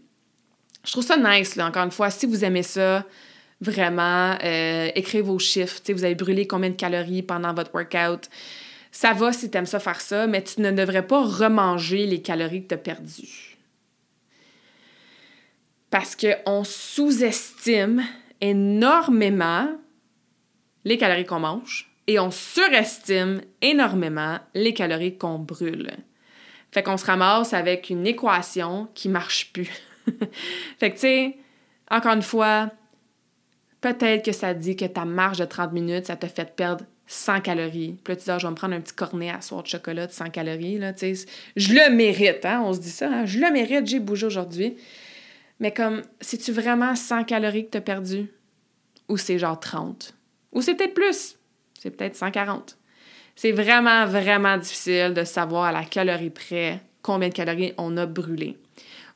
[0.84, 2.10] je trouve ça nice, là, encore une fois.
[2.10, 3.06] Si vous aimez ça,
[3.60, 5.80] vraiment, euh, écrivez vos chiffres.
[5.88, 8.28] vous avez brûlé combien de calories pendant votre workout?
[8.92, 12.20] Ça va si tu aimes ça faire ça, mais tu ne devrais pas remanger les
[12.20, 13.56] calories que tu as perdues.
[15.90, 18.02] Parce qu'on sous-estime
[18.42, 19.68] énormément
[20.84, 25.90] les calories qu'on mange et on surestime énormément les calories qu'on brûle.
[26.70, 29.70] Fait qu'on se ramasse avec une équation qui marche plus.
[30.78, 31.36] fait que, tu sais,
[31.90, 32.70] encore une fois,
[33.80, 37.42] peut-être que ça dit que ta marge de 30 minutes, ça te fait perdre 100
[37.42, 37.96] calories.
[38.02, 39.68] Puis là, tu dis, ah, je vais me prendre un petit cornet à soir de
[39.68, 40.78] chocolat de 100 calories.
[40.78, 42.62] Là, je le mérite, hein?
[42.64, 43.08] on se dit ça.
[43.08, 43.26] Hein?
[43.26, 44.76] Je le mérite, j'ai bougé aujourd'hui.
[45.60, 48.26] Mais comme, c'est-tu vraiment 100 calories que tu as perdu?
[49.08, 50.14] Ou c'est genre 30?
[50.52, 51.36] Ou c'est peut-être plus?
[51.78, 52.78] C'est peut-être 140.
[53.36, 58.06] C'est vraiment, vraiment difficile de savoir à la calorie près combien de calories on a
[58.06, 58.56] brûlé.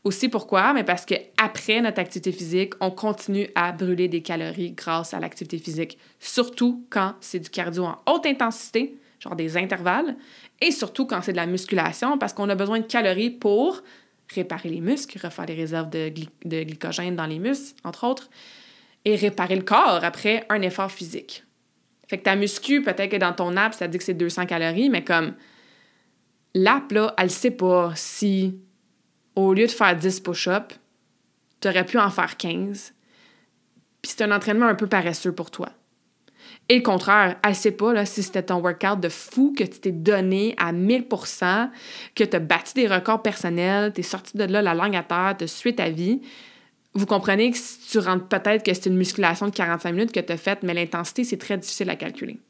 [0.05, 0.73] Aussi pourquoi?
[0.73, 5.59] Mais parce qu'après notre activité physique, on continue à brûler des calories grâce à l'activité
[5.59, 10.17] physique, surtout quand c'est du cardio en haute intensité, genre des intervalles,
[10.61, 13.83] et surtout quand c'est de la musculation, parce qu'on a besoin de calories pour
[14.33, 16.13] réparer les muscles, refaire des réserves de,
[16.45, 18.29] de glycogène dans les muscles, entre autres,
[19.05, 21.45] et réparer le corps après un effort physique.
[22.09, 24.91] Fait que ta muscu, peut-être que dans ton app, ça dit que c'est 200 calories,
[24.91, 25.35] mais comme
[26.55, 28.59] l'app, là, elle sait pas si
[29.37, 30.79] au lieu de faire 10 push-ups,
[31.61, 32.95] tu aurais pu en faire 15.
[34.03, 35.69] Puis c'est un entraînement un peu paresseux pour toi.
[36.69, 39.79] Et le contraire, elle sait pas là, si c'était ton workout de fou que tu
[39.79, 41.71] t'es donné à 1000%,
[42.15, 45.05] que tu as battu des records personnels, tu es sorti de là la langue à
[45.05, 46.23] terre, tu as ta vie.
[46.95, 50.21] Vous comprenez que si tu rentres peut-être que c'est une musculation de 45 minutes que
[50.21, 52.41] tu as faite, mais l'intensité, c'est très difficile à calculer.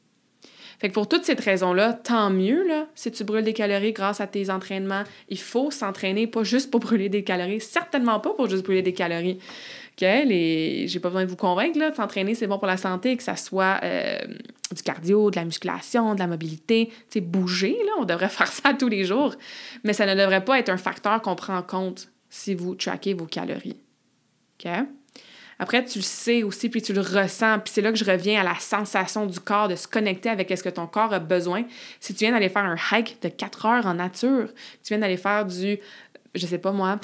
[0.79, 4.21] Fait que pour toutes ces raisons-là, tant mieux là, si tu brûles des calories grâce
[4.21, 5.03] à tes entraînements.
[5.27, 8.93] Il faut s'entraîner, pas juste pour brûler des calories, certainement pas pour juste brûler des
[8.93, 9.39] calories.
[9.93, 10.01] OK?
[10.01, 10.87] Les...
[10.87, 13.35] J'ai pas besoin de vous convaincre, là, s'entraîner, c'est bon pour la santé, que ça
[13.35, 14.19] soit euh,
[14.75, 18.73] du cardio, de la musculation, de la mobilité, tu bouger, là, on devrait faire ça
[18.73, 19.33] tous les jours.
[19.83, 23.15] Mais ça ne devrait pas être un facteur qu'on prend en compte si vous traquez
[23.15, 23.77] vos calories.
[24.63, 24.71] OK?
[25.59, 27.59] Après, tu le sais aussi, puis tu le ressens.
[27.59, 30.49] Puis c'est là que je reviens à la sensation du corps, de se connecter avec
[30.55, 31.63] ce que ton corps a besoin.
[31.99, 34.49] Si tu viens d'aller faire un hike de 4 heures en nature,
[34.83, 35.79] tu viens d'aller faire du,
[36.35, 36.99] je sais pas moi,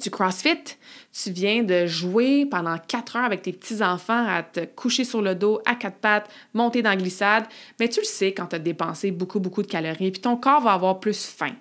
[0.00, 0.76] du CrossFit,
[1.12, 5.34] tu viens de jouer pendant 4 heures avec tes petits-enfants à te coucher sur le
[5.34, 7.44] dos à quatre pattes, monter dans la glissade,
[7.80, 10.60] mais tu le sais quand tu as dépensé beaucoup, beaucoup de calories, puis ton corps
[10.60, 11.54] va avoir plus faim.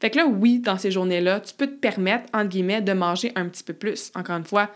[0.00, 3.32] Fait que là, oui, dans ces journées-là, tu peux te permettre, entre guillemets, de manger
[3.34, 4.12] un petit peu plus.
[4.14, 4.70] Encore une fois,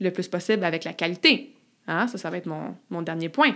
[0.00, 1.54] le plus possible avec la qualité.
[1.86, 2.06] Hein?
[2.06, 3.54] Ça, ça va être mon, dernier point.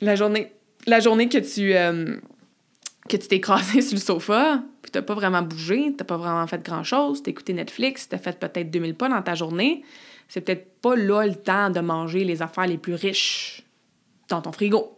[0.00, 0.52] La journée,
[1.28, 2.16] euh,
[3.08, 6.46] que tu t'es écrasé sur le sofa, puis t'as pas vraiment bougé, t'as pas vraiment
[6.46, 9.82] fait grand-chose, t'as écouté Netflix, t'as fait peut-être 2000 pas dans ta journée,
[10.28, 13.64] c'est peut-être pas là le temps de manger les affaires les plus riches
[14.28, 14.97] dans ton frigo.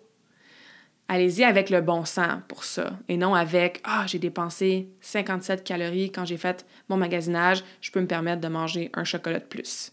[1.13, 6.13] Allez-y avec le bon sens pour ça et non avec Ah, j'ai dépensé 57 calories
[6.13, 9.91] quand j'ai fait mon magasinage, je peux me permettre de manger un chocolat de plus.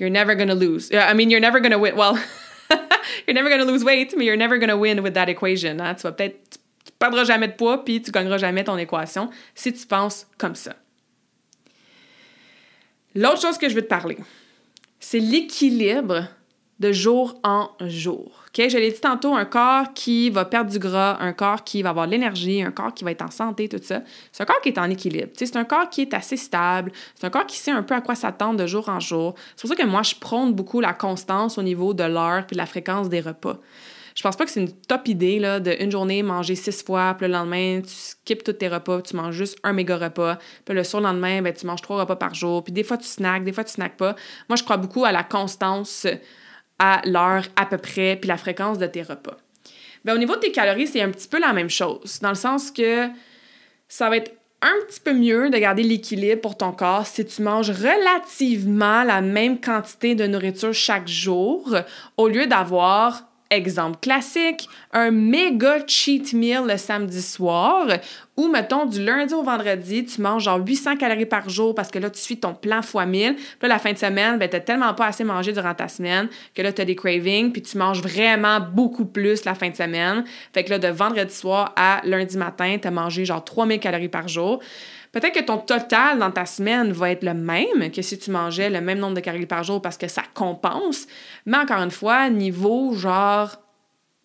[0.00, 0.90] You're never gonna lose.
[0.90, 1.94] I mean, you're never gonna win.
[1.94, 2.18] Well,
[3.28, 5.78] you're never gonna lose weight, mais you're never gonna win with that equation.
[5.78, 5.94] Hein?
[5.94, 9.72] Tu vas peut-être, tu perdras jamais de poids, puis tu gagneras jamais ton équation si
[9.72, 10.74] tu penses comme ça.
[13.14, 14.18] L'autre chose que je veux te parler,
[14.98, 16.26] c'est l'équilibre
[16.80, 18.44] de jour en jour.
[18.56, 21.90] Je l'ai dit tantôt, un corps qui va perdre du gras, un corps qui va
[21.90, 24.02] avoir de l'énergie, un corps qui va être en santé, tout ça.
[24.32, 25.32] C'est un corps qui est en équilibre.
[25.34, 26.92] C'est un corps qui est assez stable.
[27.14, 29.34] C'est un corps qui sait un peu à quoi s'attendre de jour en jour.
[29.56, 32.54] C'est pour ça que moi, je prône beaucoup la constance au niveau de l'heure puis
[32.54, 33.58] de la fréquence des repas.
[34.14, 37.14] Je pense pas que c'est une top idée là, de une journée manger six fois,
[37.18, 40.74] puis le lendemain, tu skips tous tes repas, tu manges juste un méga repas, puis
[40.74, 43.52] le surlendemain, ben, tu manges trois repas par jour, puis des fois tu snacks, des
[43.52, 44.14] fois tu snacks pas.
[44.48, 46.06] Moi, je crois beaucoup à la constance
[46.78, 49.36] à l'heure à peu près, puis la fréquence de tes repas.
[50.04, 52.34] Bien, au niveau de tes calories, c'est un petit peu la même chose, dans le
[52.34, 53.08] sens que
[53.88, 57.42] ça va être un petit peu mieux de garder l'équilibre pour ton corps si tu
[57.42, 61.76] manges relativement la même quantité de nourriture chaque jour
[62.16, 67.86] au lieu d'avoir Exemple classique, un méga cheat meal le samedi soir
[68.36, 72.00] ou, mettons, du lundi au vendredi, tu manges genre 800 calories par jour parce que
[72.00, 73.36] là, tu suis ton plan x 1000.
[73.36, 76.28] Puis là, la fin de semaine, ben, tu tellement pas assez mangé durant ta semaine
[76.54, 79.76] que là, tu as des cravings, puis tu manges vraiment beaucoup plus la fin de
[79.76, 80.24] semaine.
[80.52, 84.08] Fait que là, de vendredi soir à lundi matin, tu as mangé genre 3000 calories
[84.08, 84.60] par jour.
[85.14, 88.68] Peut-être que ton total dans ta semaine va être le même que si tu mangeais
[88.68, 91.06] le même nombre de calories par jour parce que ça compense.
[91.46, 93.52] Mais encore une fois, niveau genre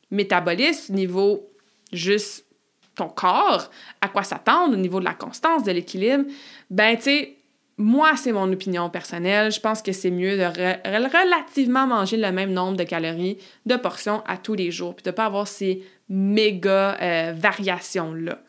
[0.09, 1.47] métabolisme, niveau
[1.93, 2.47] juste
[2.95, 3.69] ton corps,
[4.01, 6.25] à quoi s'attendre au niveau de la constance, de l'équilibre,
[6.71, 7.35] ben tu sais,
[7.77, 9.51] moi, c'est mon opinion personnelle.
[9.51, 13.37] Je pense que c'est mieux de relativement manger le même nombre de calories
[13.67, 18.39] de portions à tous les jours, puis de ne pas avoir ces méga euh, variations-là.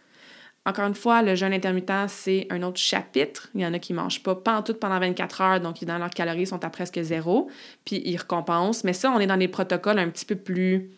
[0.66, 3.48] Encore une fois, le jeûne intermittent, c'est un autre chapitre.
[3.54, 6.10] Il y en a qui ne mangent pas tout pendant 24 heures, donc dans leurs
[6.10, 7.50] calories sont à presque zéro,
[7.84, 8.84] puis ils récompensent.
[8.84, 10.90] Mais ça, on est dans des protocoles un petit peu plus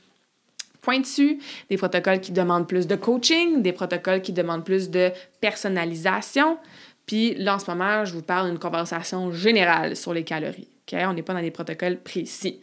[0.80, 1.38] pointus,
[1.70, 6.58] des protocoles qui demandent plus de coaching, des protocoles qui demandent plus de personnalisation.
[7.06, 10.66] Puis là, en ce moment, je vous parle d'une conversation générale sur les calories.
[10.92, 12.60] On n'est pas dans des protocoles précis.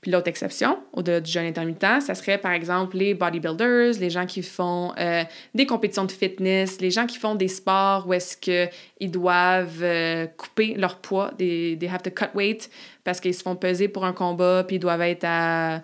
[0.00, 4.24] Puis l'autre exception, au-delà du jeûne intermittent, ça serait par exemple les bodybuilders, les gens
[4.24, 5.24] qui font euh,
[5.54, 10.26] des compétitions de fitness, les gens qui font des sports où est-ce qu'ils doivent euh,
[10.38, 12.70] couper leur poids, they, they have to cut weight
[13.04, 15.82] parce qu'ils se font peser pour un combat, puis ils doivent être à...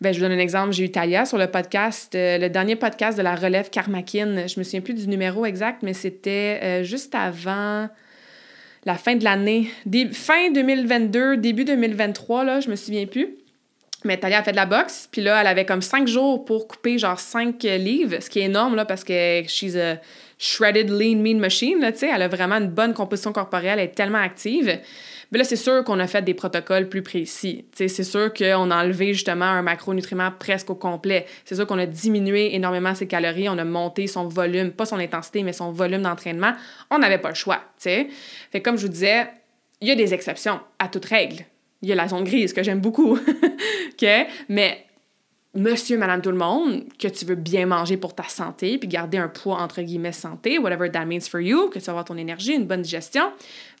[0.00, 0.72] Ben, je vous donne un exemple.
[0.72, 4.46] J'ai eu Talia sur le podcast, euh, le dernier podcast de la relève Karmakin.
[4.46, 7.88] Je me souviens plus du numéro exact, mais c'était juste avant
[8.86, 9.68] la fin de l'année.
[10.12, 13.36] Fin 2022, début 2023, là, je me souviens plus.
[14.04, 16.66] Mais Talia a fait de la boxe, puis là, elle avait comme cinq jours pour
[16.68, 19.98] couper genre cinq livres, ce qui est énorme, là, parce que she's a
[20.38, 22.10] shredded lean mean machine, là, tu sais.
[22.12, 24.80] Elle a vraiment une bonne composition corporelle, elle est tellement active.
[25.32, 27.66] Mais là, c'est sûr qu'on a fait des protocoles plus précis.
[27.74, 31.26] C'est sûr qu'on a enlevé justement un macronutriment presque au complet.
[31.44, 34.98] C'est sûr qu'on a diminué énormément ses calories, on a monté son volume, pas son
[34.98, 36.52] intensité, mais son volume d'entraînement.
[36.90, 38.08] On n'avait pas le choix, tu sais.
[38.50, 39.28] Fait comme je vous disais,
[39.82, 41.44] il y a des exceptions à toute règle
[41.82, 43.18] il y a la zone grise que j'aime beaucoup.
[44.48, 44.86] Mais
[45.54, 49.18] monsieur, madame, tout le monde, que tu veux bien manger pour ta santé, puis garder
[49.18, 52.16] un poids entre guillemets santé, whatever that means for you, que tu vas avoir ton
[52.16, 53.30] énergie, une bonne digestion,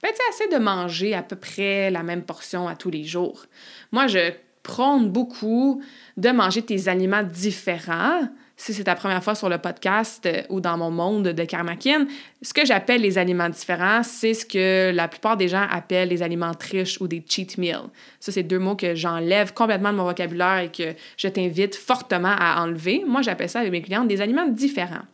[0.02, 3.46] ben, tu essaie de manger à peu près la même portion à tous les jours.
[3.92, 4.32] Moi, je
[4.62, 5.82] prône beaucoup
[6.16, 8.28] de manger tes aliments différents
[8.60, 12.06] si c'est ta première fois sur le podcast euh, ou dans mon monde de Karmakin,
[12.42, 16.22] ce que j'appelle les aliments différents, c'est ce que la plupart des gens appellent les
[16.22, 17.88] aliments triches ou des cheat meals.
[18.20, 22.34] Ça, c'est deux mots que j'enlève complètement de mon vocabulaire et que je t'invite fortement
[22.38, 23.02] à enlever.
[23.06, 25.06] Moi, j'appelle ça avec mes clients des aliments différents.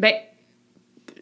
[0.00, 0.12] Ben,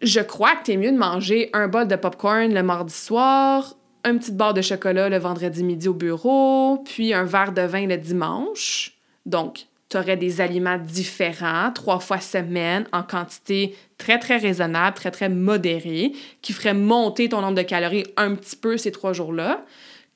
[0.00, 3.74] je crois que tu es mieux de manger un bol de popcorn le mardi soir,
[4.04, 7.86] un petit barre de chocolat le vendredi midi au bureau, puis un verre de vin
[7.86, 8.96] le dimanche.
[9.26, 15.10] Donc, tu aurais des aliments différents trois fois semaine en quantité très, très raisonnable, très,
[15.10, 16.12] très modérée,
[16.42, 19.64] qui ferait monter ton nombre de calories un petit peu ces trois jours-là,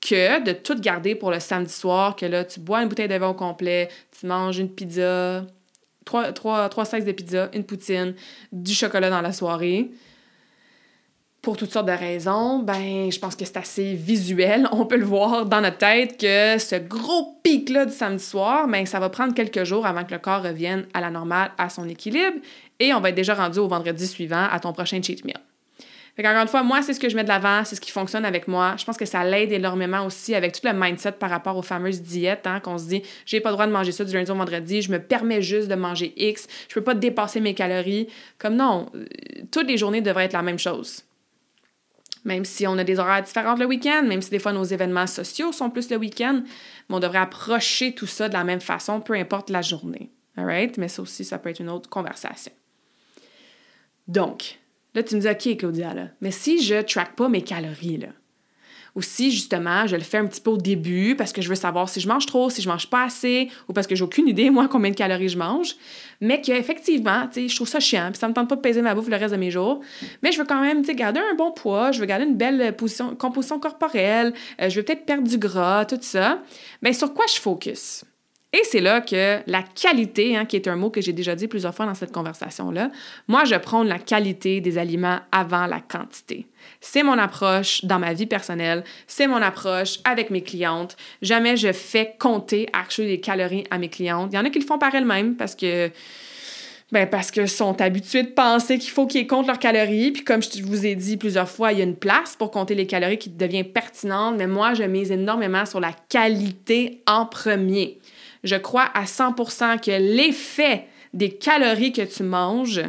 [0.01, 3.17] que de tout garder pour le samedi soir, que là, tu bois une bouteille de
[3.17, 5.45] vin au complet, tu manges une pizza,
[6.05, 8.15] trois, trois, trois de pizza, une poutine,
[8.53, 9.91] du chocolat dans la soirée
[11.45, 14.67] pour toutes sortes de raisons, ben, je pense que c'est assez visuel.
[14.73, 18.87] On peut le voir dans notre tête que ce gros pic-là du samedi soir, ben,
[18.87, 21.89] ça va prendre quelques jours avant que le corps revienne à la normale, à son
[21.89, 22.39] équilibre,
[22.81, 25.39] et on va être déjà rendu au vendredi suivant à ton prochain cheat meal.
[26.17, 27.91] Fait encore une fois, moi, c'est ce que je mets de l'avant, c'est ce qui
[27.91, 28.77] fonctionne avec moi.
[28.79, 32.03] Je pense que ça l'aide énormément aussi avec tout le mindset par rapport aux fameuses
[32.03, 34.35] diètes, hein, qu'on se dit, j'ai pas le droit de manger ça du lundi au
[34.37, 38.09] vendredi, je me permets juste de manger X, je peux pas dépasser mes calories.
[38.39, 39.05] Comme non, euh,
[39.51, 41.03] toutes les journées devraient être la même chose.
[42.25, 45.07] Même si on a des horaires différents le week-end, même si des fois nos événements
[45.07, 46.43] sociaux sont plus le week-end,
[46.89, 50.11] on devrait approcher tout ça de la même façon, peu importe la journée.
[50.37, 52.53] All Mais ça aussi, ça peut être une autre conversation.
[54.09, 54.59] Donc,
[54.95, 57.99] là, tu me dis, OK, Claudia, là, mais si je ne track pas mes calories,
[57.99, 58.09] là,
[58.95, 61.55] ou si, justement, je le fais un petit peu au début parce que je veux
[61.55, 64.29] savoir si je mange trop, si je mange pas assez, ou parce que j'ai aucune
[64.29, 65.77] idée, moi, combien de calories je mange,
[66.21, 68.83] mais qu'effectivement, tu sais, je trouve ça chiant, puis ça me tente pas de peser
[68.83, 69.81] ma bouffe le reste de mes jours,
[70.23, 72.37] mais je veux quand même, tu sais, garder un bon poids, je veux garder une
[72.37, 76.43] belle position, composition corporelle, euh, je veux peut-être perdre du gras, tout ça.
[76.83, 78.05] Bien, sur quoi je focus?
[78.55, 81.49] Et c'est là que la qualité, hein, qui est un mot que j'ai déjà dit
[81.49, 82.93] plusieurs fois dans cette conversation-là,
[83.27, 86.47] moi, je prends la qualité des aliments avant la quantité.
[86.81, 90.97] C'est mon approche dans ma vie personnelle, c'est mon approche avec mes clientes.
[91.21, 94.31] Jamais je fais compter actually les calories à mes clientes.
[94.33, 95.91] Il y en a qui le font par elles-mêmes parce que
[96.93, 100.13] ben parce qu'ils sont habitués de penser qu'il faut qu'ils comptent leurs calories.
[100.13, 102.77] Puis comme je vous ai dit plusieurs fois, il y a une place pour compter
[102.77, 104.37] les calories qui devient pertinente.
[104.39, 107.99] Mais moi, je mise énormément sur la qualité en premier
[108.45, 112.83] je crois à 100% que l'effet des calories que tu manges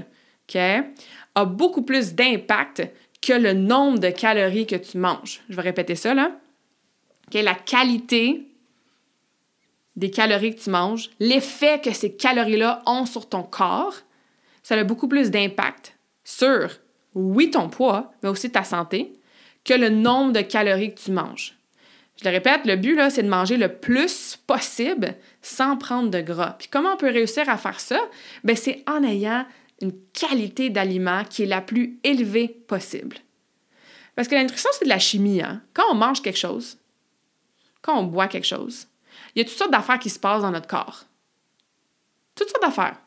[1.33, 2.87] a beaucoup plus d'impact
[3.21, 5.41] que le nombre de calories que tu manges.
[5.49, 6.31] Je vais répéter ça, là.
[7.33, 8.47] La qualité
[9.95, 13.95] des calories que tu manges, l'effet que ces calories-là ont sur ton corps,
[14.61, 16.69] ça a beaucoup plus d'impact sur,
[17.13, 19.13] oui, ton poids, mais aussi ta santé,
[19.63, 21.57] que le nombre de calories que tu manges.
[22.17, 25.15] Je le répète, le but, c'est de manger le plus possible
[25.45, 26.55] sans prendre de gras.
[26.57, 27.99] Puis comment on peut réussir à faire ça?
[28.43, 29.45] Bien, c'est en ayant
[29.79, 33.17] une qualité d'aliment qui est la plus élevée possible.
[34.15, 35.41] Parce que la nutrition, c'est de la chimie.
[35.41, 35.61] Hein?
[35.73, 36.79] Quand on mange quelque chose,
[37.83, 38.87] quand on boit quelque chose,
[39.35, 41.03] il y a toutes sortes d'affaires qui se passent dans notre corps.
[42.33, 42.97] Toutes sortes d'affaires.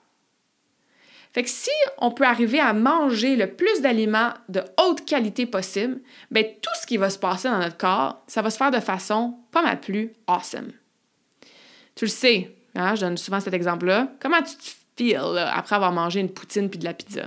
[1.32, 6.00] Fait que si on peut arriver à manger le plus d'aliments de haute qualité possible,
[6.30, 8.80] bien, tout ce qui va se passer dans notre corps, ça va se faire de
[8.80, 10.72] façon pas mal plus awesome.
[11.98, 14.06] Tu le sais, hein, je donne souvent cet exemple-là.
[14.20, 17.22] Comment tu te feels après avoir mangé une poutine puis de la pizza?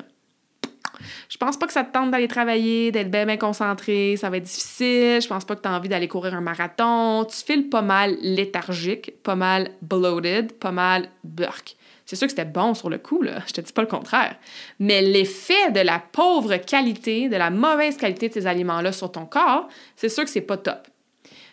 [1.28, 4.44] Je pense pas que ça te tente d'aller travailler, d'être bien, concentré, ça va être
[4.44, 5.20] difficile.
[5.22, 7.26] Je pense pas que tu as envie d'aller courir un marathon.
[7.26, 11.76] Tu files pas mal léthargique, pas mal bloated, pas mal burk.
[12.06, 13.42] C'est sûr que c'était bon sur le coup, là.
[13.48, 14.38] Je te dis pas le contraire.
[14.80, 19.26] Mais l'effet de la pauvre qualité, de la mauvaise qualité de ces aliments-là sur ton
[19.26, 19.68] corps,
[19.98, 20.88] c'est sûr que c'est pas top.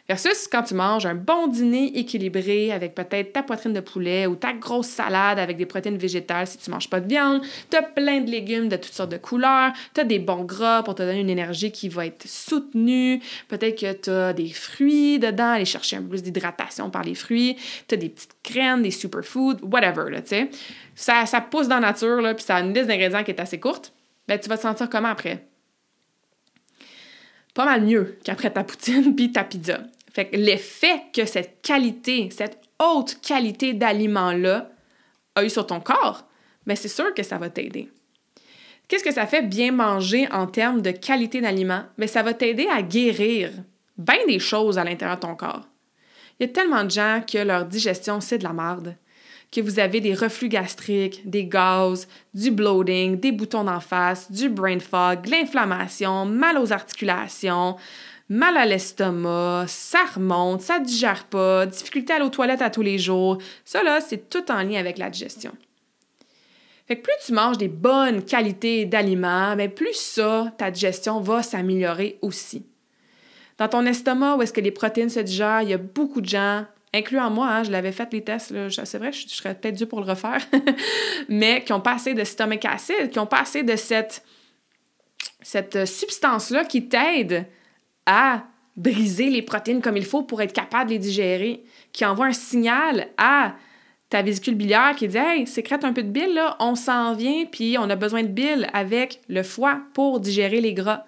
[0.08, 4.36] Versus quand tu manges un bon dîner équilibré avec peut-être ta poitrine de poulet ou
[4.36, 7.82] ta grosse salade avec des protéines végétales si tu manges pas de viande, tu as
[7.82, 11.02] plein de légumes de toutes sortes de couleurs, tu as des bons gras pour te
[11.02, 15.66] donner une énergie qui va être soutenue, peut-être que tu as des fruits dedans, aller
[15.66, 19.58] chercher un peu plus d'hydratation par les fruits, tu as des petites graines, des superfoods,
[19.60, 20.50] whatever, tu sais.
[20.94, 23.40] Ça, ça pousse dans la nature, là, puis ça a une liste d'ingrédients qui est
[23.40, 23.92] assez courte.
[24.26, 25.44] Ben, tu vas te sentir comment après?
[27.52, 29.80] Pas mal mieux qu'après ta poutine puis ta pizza.
[30.18, 34.68] Fait que l'effet que cette qualité, cette haute qualité d'aliment-là
[35.36, 36.26] a eu sur ton corps,
[36.66, 37.88] mais ben, c'est sûr que ça va t'aider.
[38.88, 41.84] Qu'est-ce que ça fait bien manger en termes de qualité d'aliment?
[41.98, 43.52] Mais ben, ça va t'aider à guérir
[43.96, 45.68] bien des choses à l'intérieur de ton corps.
[46.40, 48.96] Il y a tellement de gens que leur digestion, c'est de la merde.
[49.52, 54.48] Que vous avez des reflux gastriques, des gaz, du bloating, des boutons d'en face, du
[54.48, 57.76] brain fog, l'inflammation, mal aux articulations,
[58.28, 62.82] mal à l'estomac, ça remonte, ça digère pas, difficulté à aller aux toilettes à tous
[62.82, 63.38] les jours.
[63.64, 65.52] Ça, là, c'est tout en lien avec la digestion.
[66.86, 71.42] Fait que plus tu manges des bonnes qualités d'aliments, mais plus ça, ta digestion va
[71.42, 72.66] s'améliorer aussi.
[73.58, 76.28] Dans ton estomac, où est-ce que les protéines se digèrent, il y a beaucoup de
[76.28, 76.64] gens,
[76.94, 78.54] incluant moi, hein, je l'avais fait les tests,
[78.84, 80.40] c'est vrai, je, je serais peut-être dû pour le refaire,
[81.28, 82.64] mais qui ont pas assez de stomach
[83.10, 84.24] qui ont pas assez de cette,
[85.42, 87.46] cette substance-là qui t'aide
[88.08, 88.44] à
[88.76, 92.32] briser les protéines comme il faut pour être capable de les digérer, qui envoie un
[92.32, 93.54] signal à
[94.08, 97.44] ta vésicule biliaire qui dit Hey, sécrète un peu de bile, là, on s'en vient,
[97.44, 101.04] puis on a besoin de bile avec le foie pour digérer les gras.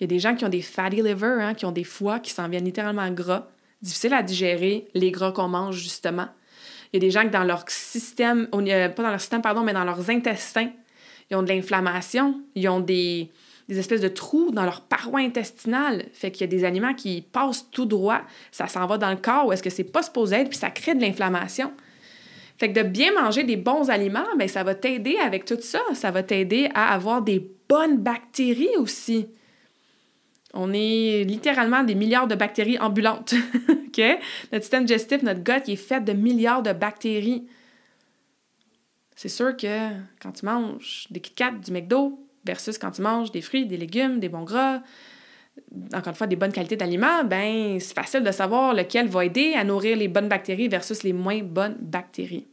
[0.00, 2.18] Il y a des gens qui ont des fatty liver, hein, qui ont des foies
[2.18, 3.46] qui s'en viennent littéralement gras.
[3.80, 6.26] Difficile à digérer les gras qu'on mange, justement.
[6.92, 9.72] Il y a des gens qui, dans leur système, pas dans leur système, pardon, mais
[9.72, 10.70] dans leurs intestins,
[11.30, 13.30] ils ont de l'inflammation, ils ont des,
[13.68, 16.06] des espèces de trous dans leur paroi intestinale.
[16.12, 19.16] Fait qu'il y a des aliments qui passent tout droit, ça s'en va dans le
[19.16, 21.72] corps où est-ce que c'est pas supposé être, puis ça crée de l'inflammation.
[22.58, 25.80] Fait que de bien manger des bons aliments, bien, ça va t'aider avec tout ça.
[25.94, 29.26] Ça va t'aider à avoir des bonnes bactéries aussi.
[30.52, 33.34] On est littéralement des milliards de bactéries ambulantes.
[33.68, 34.00] OK?
[34.52, 37.44] Notre système digestif, notre gut, il est fait de milliards de bactéries.
[39.16, 39.90] C'est sûr que
[40.22, 44.20] quand tu manges des Kit du McDo, versus quand tu manges des fruits, des légumes,
[44.20, 44.82] des bons gras,
[45.92, 49.54] encore une fois, des bonnes qualités d'aliments, ben c'est facile de savoir lequel va aider
[49.54, 52.46] à nourrir les bonnes bactéries versus les moins bonnes bactéries.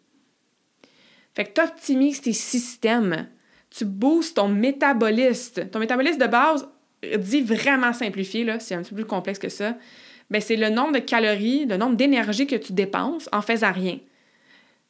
[1.34, 3.28] Fait que tu optimises tes systèmes,
[3.70, 5.68] tu boostes ton métabolisme.
[5.70, 6.68] Ton métabolisme de base,
[7.18, 9.76] dit vraiment simplifié, là, c'est un petit peu plus complexe que ça,
[10.30, 14.00] ben c'est le nombre de calories, le nombre d'énergie que tu dépenses en faisant rien.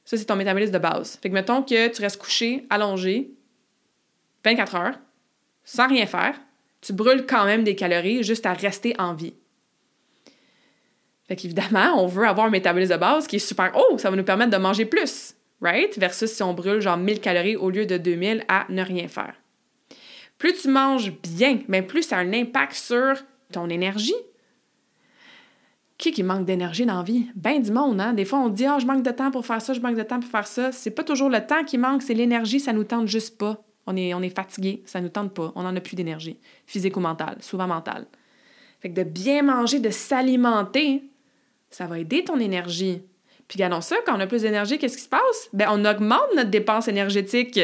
[0.04, 1.18] Ça, c'est ton métabolisme de base.
[1.22, 3.32] Fait que mettons que tu restes couché, allongé,
[4.44, 5.00] 24 heures,
[5.64, 6.40] sans rien faire,
[6.82, 9.36] tu brûles quand même des calories juste à rester en vie.
[11.28, 14.16] Fait qu'évidemment, on veut avoir un métabolisme de base qui est super haut, ça va
[14.16, 15.98] nous permettre de manger plus, right?
[15.98, 19.36] Versus si on brûle genre 1000 calories au lieu de 2000 à ne rien faire.
[20.38, 23.14] Plus tu manges bien, mais plus ça a un impact sur
[23.54, 24.16] ton énergie.
[26.00, 27.28] Qui qui manque d'énergie dans la vie?
[27.36, 28.14] Ben du monde, hein?
[28.14, 30.02] Des fois, on dit «Ah, je manque de temps pour faire ça, je manque de
[30.02, 32.84] temps pour faire ça.» C'est pas toujours le temps qui manque, c'est l'énergie, ça nous
[32.84, 33.64] tente juste pas.
[33.88, 37.38] On est, fatigué, ça nous tente pas, on n'en a plus d'énergie, physique ou mentale,
[37.42, 38.06] souvent mentale.
[38.80, 41.04] Fait que de bien manger, de s'alimenter,
[41.70, 43.02] ça va aider ton énergie.
[43.48, 45.50] Puis regardons ça, quand on a plus d'énergie, qu'est-ce qui se passe?
[45.54, 47.60] Ben on augmente notre dépense énergétique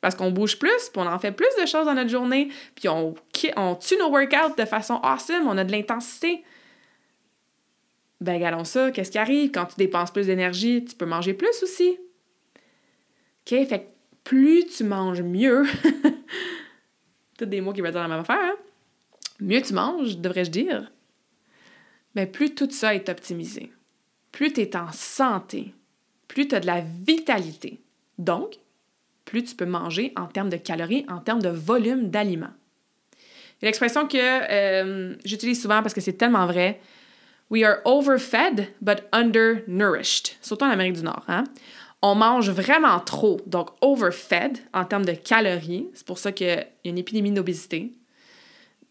[0.00, 2.88] parce qu'on bouge plus, puis on en fait plus de choses dans notre journée, puis
[2.88, 3.14] on,
[3.56, 6.44] on tue nos workouts de façon awesome, on a de l'intensité.
[8.20, 9.50] Ben regardons ça, qu'est-ce qui arrive?
[9.50, 11.98] Quand tu dépenses plus d'énergie, tu peux manger plus aussi.
[13.46, 13.66] OK?
[13.66, 13.95] Fait
[14.26, 15.64] plus tu manges mieux,
[17.38, 18.56] tous des mots qui veulent dire la même affaire, hein?
[19.38, 20.90] mieux tu manges, devrais-je dire,
[22.16, 23.70] mais plus tout ça est optimisé,
[24.32, 25.72] plus tu es en santé,
[26.26, 27.80] plus tu as de la vitalité.
[28.18, 28.56] Donc,
[29.24, 32.54] plus tu peux manger en termes de calories, en termes de volume d'aliments.
[33.62, 36.80] L'expression que euh, j'utilise souvent parce que c'est tellement vrai.
[37.48, 41.22] We are overfed but undernourished, surtout en Amérique du Nord.
[41.28, 41.44] Hein?
[42.08, 45.88] On mange vraiment trop, donc overfed en termes de calories.
[45.92, 47.92] C'est pour ça qu'il y a une épidémie d'obésité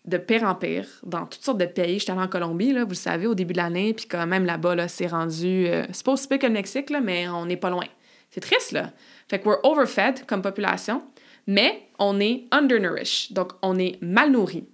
[0.03, 1.97] de pire en pire dans toutes sortes de pays.
[1.97, 4.45] J'étais allée en Colombie, là, vous le savez, au début de l'année, puis quand même
[4.45, 5.66] là-bas, c'est rendu...
[5.66, 7.86] Euh, c'est pas aussi que le Mexique, là, mais on n'est pas loin.
[8.30, 8.91] C'est triste, là.
[9.28, 11.01] Fait que we're overfed comme population,
[11.47, 14.66] mais on est undernourished, donc on est mal nourri.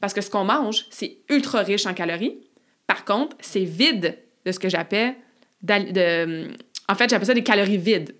[0.00, 2.38] Parce que ce qu'on mange, c'est ultra riche en calories.
[2.86, 5.16] Par contre, c'est vide de ce que j'appelle
[5.62, 6.48] de,
[6.88, 8.14] en fait, j'appelle ça des calories vides.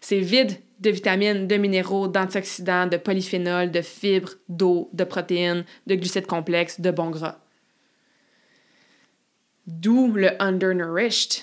[0.00, 5.94] C'est vide de vitamines, de minéraux, d'antioxydants, de polyphénols, de fibres, d'eau, de protéines, de
[5.96, 7.40] glucides complexes, de bons gras.
[9.66, 11.42] D'où le undernourished.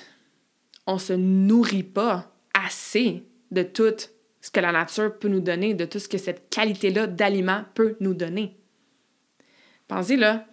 [0.87, 3.95] On se nourrit pas assez de tout
[4.39, 7.97] ce que la nature peut nous donner, de tout ce que cette qualité-là d'aliments peut
[7.99, 8.55] nous donner.
[9.87, 10.45] Pensez là,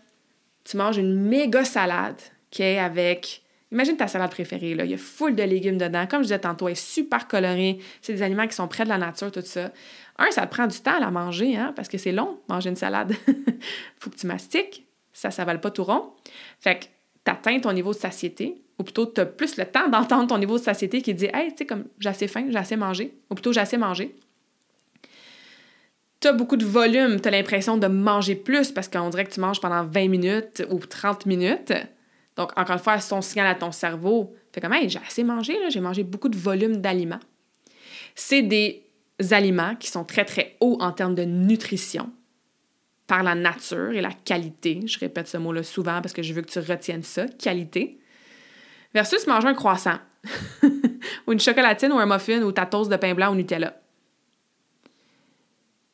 [0.65, 3.42] tu manges une méga salade qui est avec
[3.73, 4.85] Imagine ta salade préférée, là.
[4.85, 6.07] il y a full de légumes dedans.
[6.07, 7.79] Comme je disais tantôt, elle est super colorée.
[8.03, 9.73] C'est des aliments qui sont près de la nature, tout ça.
[10.19, 12.69] Un, ça te prend du temps à la manger, hein, parce que c'est long, manger
[12.69, 13.15] une salade.
[13.99, 16.11] faut que tu mastiques, ça ne s'avale pas tout rond.
[16.61, 16.85] Fait que
[17.25, 20.37] tu atteins ton niveau de satiété, ou plutôt tu as plus le temps d'entendre ton
[20.37, 23.15] niveau de satiété qui dit Hey, tu sais, comme j'ai assez faim, j'ai assez mangé,
[23.31, 24.15] ou plutôt j'ai assez mangé.
[26.21, 29.33] Tu as beaucoup de volume, tu as l'impression de manger plus parce qu'on dirait que
[29.33, 31.73] tu manges pendant 20 minutes ou 30 minutes.
[32.37, 35.57] Donc, encore une fois, son signal à ton cerveau fait comme hey, j'ai assez mangé,
[35.71, 37.21] j'ai mangé beaucoup de volume d'aliments.
[38.15, 38.85] C'est des
[39.31, 42.11] aliments qui sont très, très hauts en termes de nutrition
[43.07, 44.81] par la nature et la qualité.
[44.87, 47.99] Je répète ce mot-là souvent parce que je veux que tu retiennes ça, qualité.
[48.95, 49.99] Versus manger un croissant
[51.27, 53.75] ou une chocolatine ou un muffin ou ta toast de pain blanc au Nutella.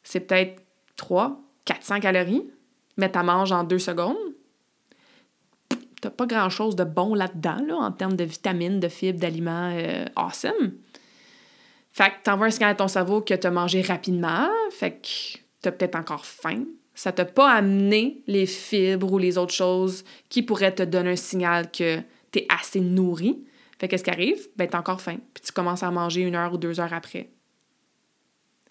[0.03, 0.63] C'est peut-être
[0.97, 2.49] 3, 400 calories,
[2.97, 4.17] mais tu manges en deux secondes
[6.01, 10.05] t'as pas grand-chose de bon là-dedans, là, en termes de vitamines, de fibres, d'aliments euh,
[10.17, 10.73] awesome.
[11.93, 15.73] Fait que t'envoies un signal à ton cerveau que t'as mangé rapidement, fait que t'as
[15.73, 16.65] peut-être encore faim.
[16.95, 21.17] Ça t'a pas amené les fibres ou les autres choses qui pourraient te donner un
[21.17, 23.45] signal que t'es assez nourri.
[23.79, 24.49] Fait qu'est-ce qui arrive?
[24.57, 25.19] Ben, t'as encore faim.
[25.35, 27.31] Puis tu commences à manger une heure ou deux heures après.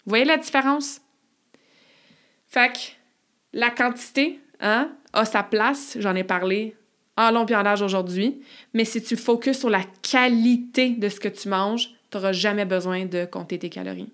[0.04, 1.00] Voyez la différence?
[2.46, 2.78] Fait que
[3.52, 6.76] la quantité, hein, a sa place, j'en ai parlé
[7.18, 8.40] en long en large aujourd'hui,
[8.72, 12.64] mais si tu focuses sur la qualité de ce que tu manges, tu n'auras jamais
[12.64, 14.12] besoin de compter tes calories.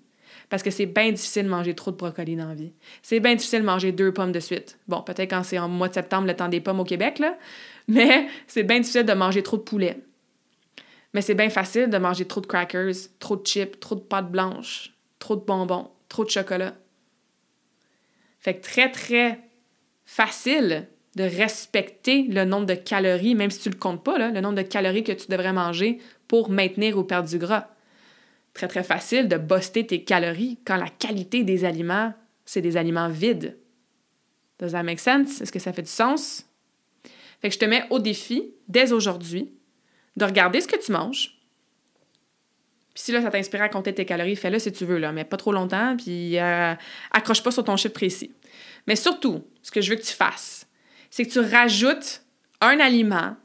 [0.49, 2.73] Parce que c'est bien difficile de manger trop de brocoli dans la vie.
[3.03, 4.79] C'est bien difficile de manger deux pommes de suite.
[4.87, 7.21] Bon, peut-être quand c'est en mois de septembre, le temps des pommes au Québec,
[7.87, 9.99] mais c'est bien difficile de manger trop de poulet.
[11.13, 14.31] Mais c'est bien facile de manger trop de crackers, trop de chips, trop de pâtes
[14.31, 16.73] blanches, trop de bonbons, trop de chocolat.
[18.39, 19.39] Fait que très, très
[20.05, 24.41] facile de respecter le nombre de calories, même si tu ne le comptes pas, le
[24.41, 27.69] nombre de calories que tu devrais manger pour maintenir ou perdre du gras.
[28.53, 32.13] Très, très facile de buster tes calories quand la qualité des aliments,
[32.45, 33.57] c'est des aliments vides.
[34.59, 35.41] Does that make sense?
[35.41, 36.45] Est-ce que ça fait du sens?
[37.41, 39.53] Fait que je te mets au défi, dès aujourd'hui,
[40.15, 41.37] de regarder ce que tu manges.
[42.93, 45.25] Puis si là, ça t'inspire à compter tes calories, fais-le si tu veux, là, mais
[45.25, 46.73] pas trop longtemps, puis euh,
[47.11, 48.31] accroche pas sur ton chiffre précis.
[48.87, 50.64] Mais surtout, ce que je veux que tu fasses,
[51.15, 52.23] c'est que tu rajoutes
[52.59, 53.37] un aliment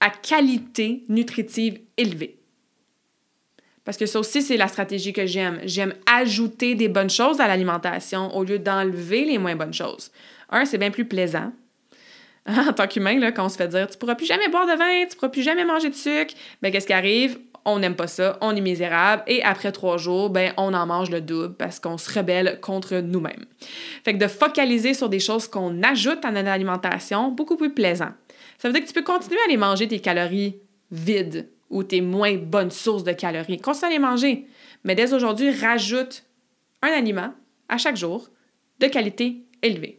[0.00, 2.36] à qualité nutritive élevée.
[3.84, 5.60] Parce que ça aussi, c'est la stratégie que j'aime.
[5.62, 10.10] J'aime ajouter des bonnes choses à l'alimentation au lieu d'enlever les moins bonnes choses.
[10.50, 11.52] Un, c'est bien plus plaisant.
[12.48, 15.06] En tant qu'humain, quand on se fait dire tu pourras plus jamais boire de vin,
[15.08, 17.38] tu pourras plus jamais manger de sucre, bien, qu'est-ce qui arrive?
[17.68, 21.10] On n'aime pas ça, on est misérable, et après trois jours, ben, on en mange
[21.10, 23.44] le double parce qu'on se rebelle contre nous-mêmes.
[24.04, 28.10] Fait que de focaliser sur des choses qu'on ajoute à notre alimentation, beaucoup plus plaisant.
[28.58, 30.60] Ça veut dire que tu peux continuer à aller manger tes calories
[30.92, 33.58] vides ou tes moins bonnes sources de calories.
[33.58, 34.46] Continue à les manger.
[34.84, 36.24] Mais dès aujourd'hui, rajoute
[36.82, 37.34] un aliment
[37.68, 38.28] à chaque jour
[38.78, 39.96] de qualité élevée.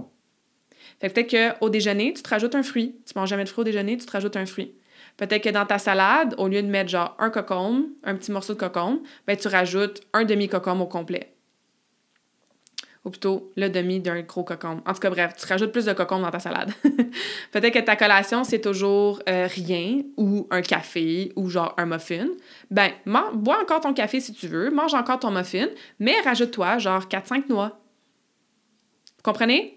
[1.02, 2.96] Fait peut-être qu'au déjeuner, tu te rajoutes un fruit.
[3.06, 4.74] Tu manges jamais de fruit au déjeuner, tu te rajoutes un fruit.
[5.18, 8.54] Peut-être que dans ta salade, au lieu de mettre genre un cocombe, un petit morceau
[8.54, 11.34] de cocombe, ben, tu rajoutes un demi-cocombe au complet
[13.08, 14.82] ou plutôt le demi d'un gros cocon.
[14.86, 16.74] En tout cas, bref, tu rajoutes plus de cocon dans ta salade.
[17.54, 22.28] Peut-être que ta collation, c'est toujours euh, rien ou un café ou genre un muffin.
[22.70, 25.68] Ben, bois encore ton café si tu veux, mange encore ton muffin,
[26.00, 27.80] mais rajoute-toi genre 4-5 noix.
[29.16, 29.77] Vous comprenez?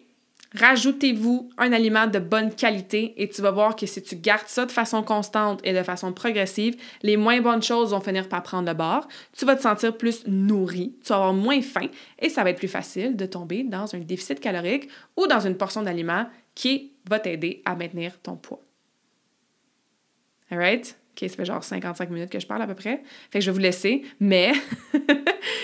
[0.56, 4.66] Rajoutez-vous un aliment de bonne qualité et tu vas voir que si tu gardes ça
[4.66, 8.68] de façon constante et de façon progressive, les moins bonnes choses vont finir par prendre
[8.68, 9.06] le bord.
[9.36, 11.86] Tu vas te sentir plus nourri, tu vas avoir moins faim
[12.18, 15.56] et ça va être plus facile de tomber dans un déficit calorique ou dans une
[15.56, 16.26] portion d'aliment
[16.56, 18.60] qui va t'aider à maintenir ton poids.
[20.50, 20.99] Alright?
[21.20, 23.02] OK, ça fait genre 55 minutes que je parle à peu près.
[23.30, 24.52] Fait que je vais vous laisser, mais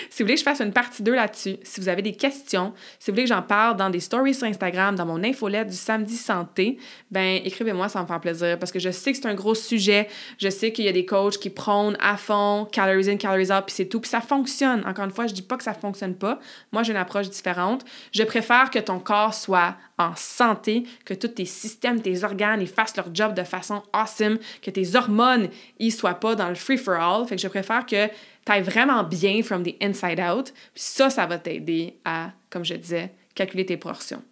[0.09, 2.73] si vous voulez que je fasse une partie 2 là-dessus, si vous avez des questions,
[2.99, 5.75] si vous voulez que j'en parle dans des stories sur Instagram, dans mon infolette du
[5.75, 6.77] samedi santé,
[7.11, 10.07] ben écrivez-moi, ça me fait plaisir parce que je sais que c'est un gros sujet.
[10.37, 13.65] Je sais qu'il y a des coachs qui prônent à fond calories in, calories out,
[13.65, 13.99] puis c'est tout.
[13.99, 14.83] Puis ça fonctionne.
[14.85, 16.39] Encore une fois, je dis pas que ça fonctionne pas.
[16.71, 17.83] Moi, j'ai une approche différente.
[18.11, 22.67] Je préfère que ton corps soit en santé, que tous tes systèmes, tes organes, ils
[22.67, 27.27] fassent leur job de façon awesome, que tes hormones, ils soient pas dans le free-for-all.
[27.27, 30.53] Fait que je préfère que tu vraiment bien from the inside out.
[30.73, 34.23] Puis ça, ça va t'aider à, comme je disais, calculer tes portions.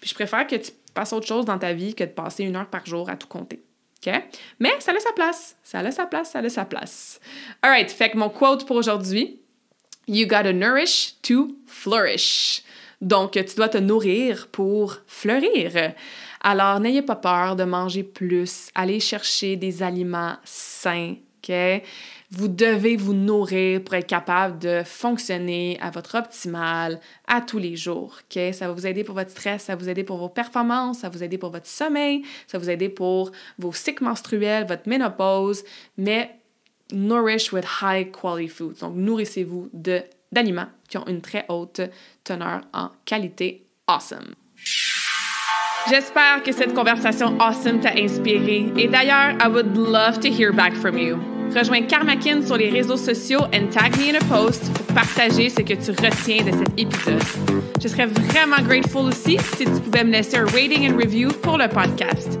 [0.00, 2.56] Puis je préfère que tu passes autre chose dans ta vie que de passer une
[2.56, 3.62] heure par jour à tout compter.
[4.06, 4.12] OK?
[4.60, 5.56] Mais ça a sa place.
[5.62, 7.20] Ça a sa place, ça a sa place.
[7.62, 9.40] All right, fait que mon quote pour aujourd'hui,
[10.06, 12.62] You gotta nourish to flourish.
[13.04, 15.92] Donc, tu dois te nourrir pour fleurir.
[16.40, 18.70] Alors, n'ayez pas peur de manger plus.
[18.74, 21.16] Allez chercher des aliments sains.
[21.46, 21.54] OK?
[22.30, 26.98] Vous devez vous nourrir pour être capable de fonctionner à votre optimal
[27.28, 28.18] à tous les jours.
[28.32, 31.10] Ça va vous aider pour votre stress, ça va vous aider pour vos performances, ça
[31.10, 34.88] va vous aider pour votre sommeil, ça va vous aider pour vos cycles menstruels, votre
[34.88, 35.62] ménopause,
[35.98, 36.34] mais
[36.90, 38.80] nourish with high quality foods.
[38.80, 41.82] Donc, nourrissez-vous d'aliments qui ont une très haute
[42.24, 44.34] teneur en qualité awesome.
[45.88, 50.74] J'espère que cette conversation awesome t'a inspiré et d'ailleurs, I would love to hear back
[50.74, 51.18] from you.
[51.54, 55.60] Rejoins Karmakin sur les réseaux sociaux and tag me in a post pour partager ce
[55.60, 57.22] que tu retiens de cet épisode.
[57.80, 61.58] Je serais vraiment grateful aussi si tu pouvais me laisser un rating and review pour
[61.58, 62.40] le podcast.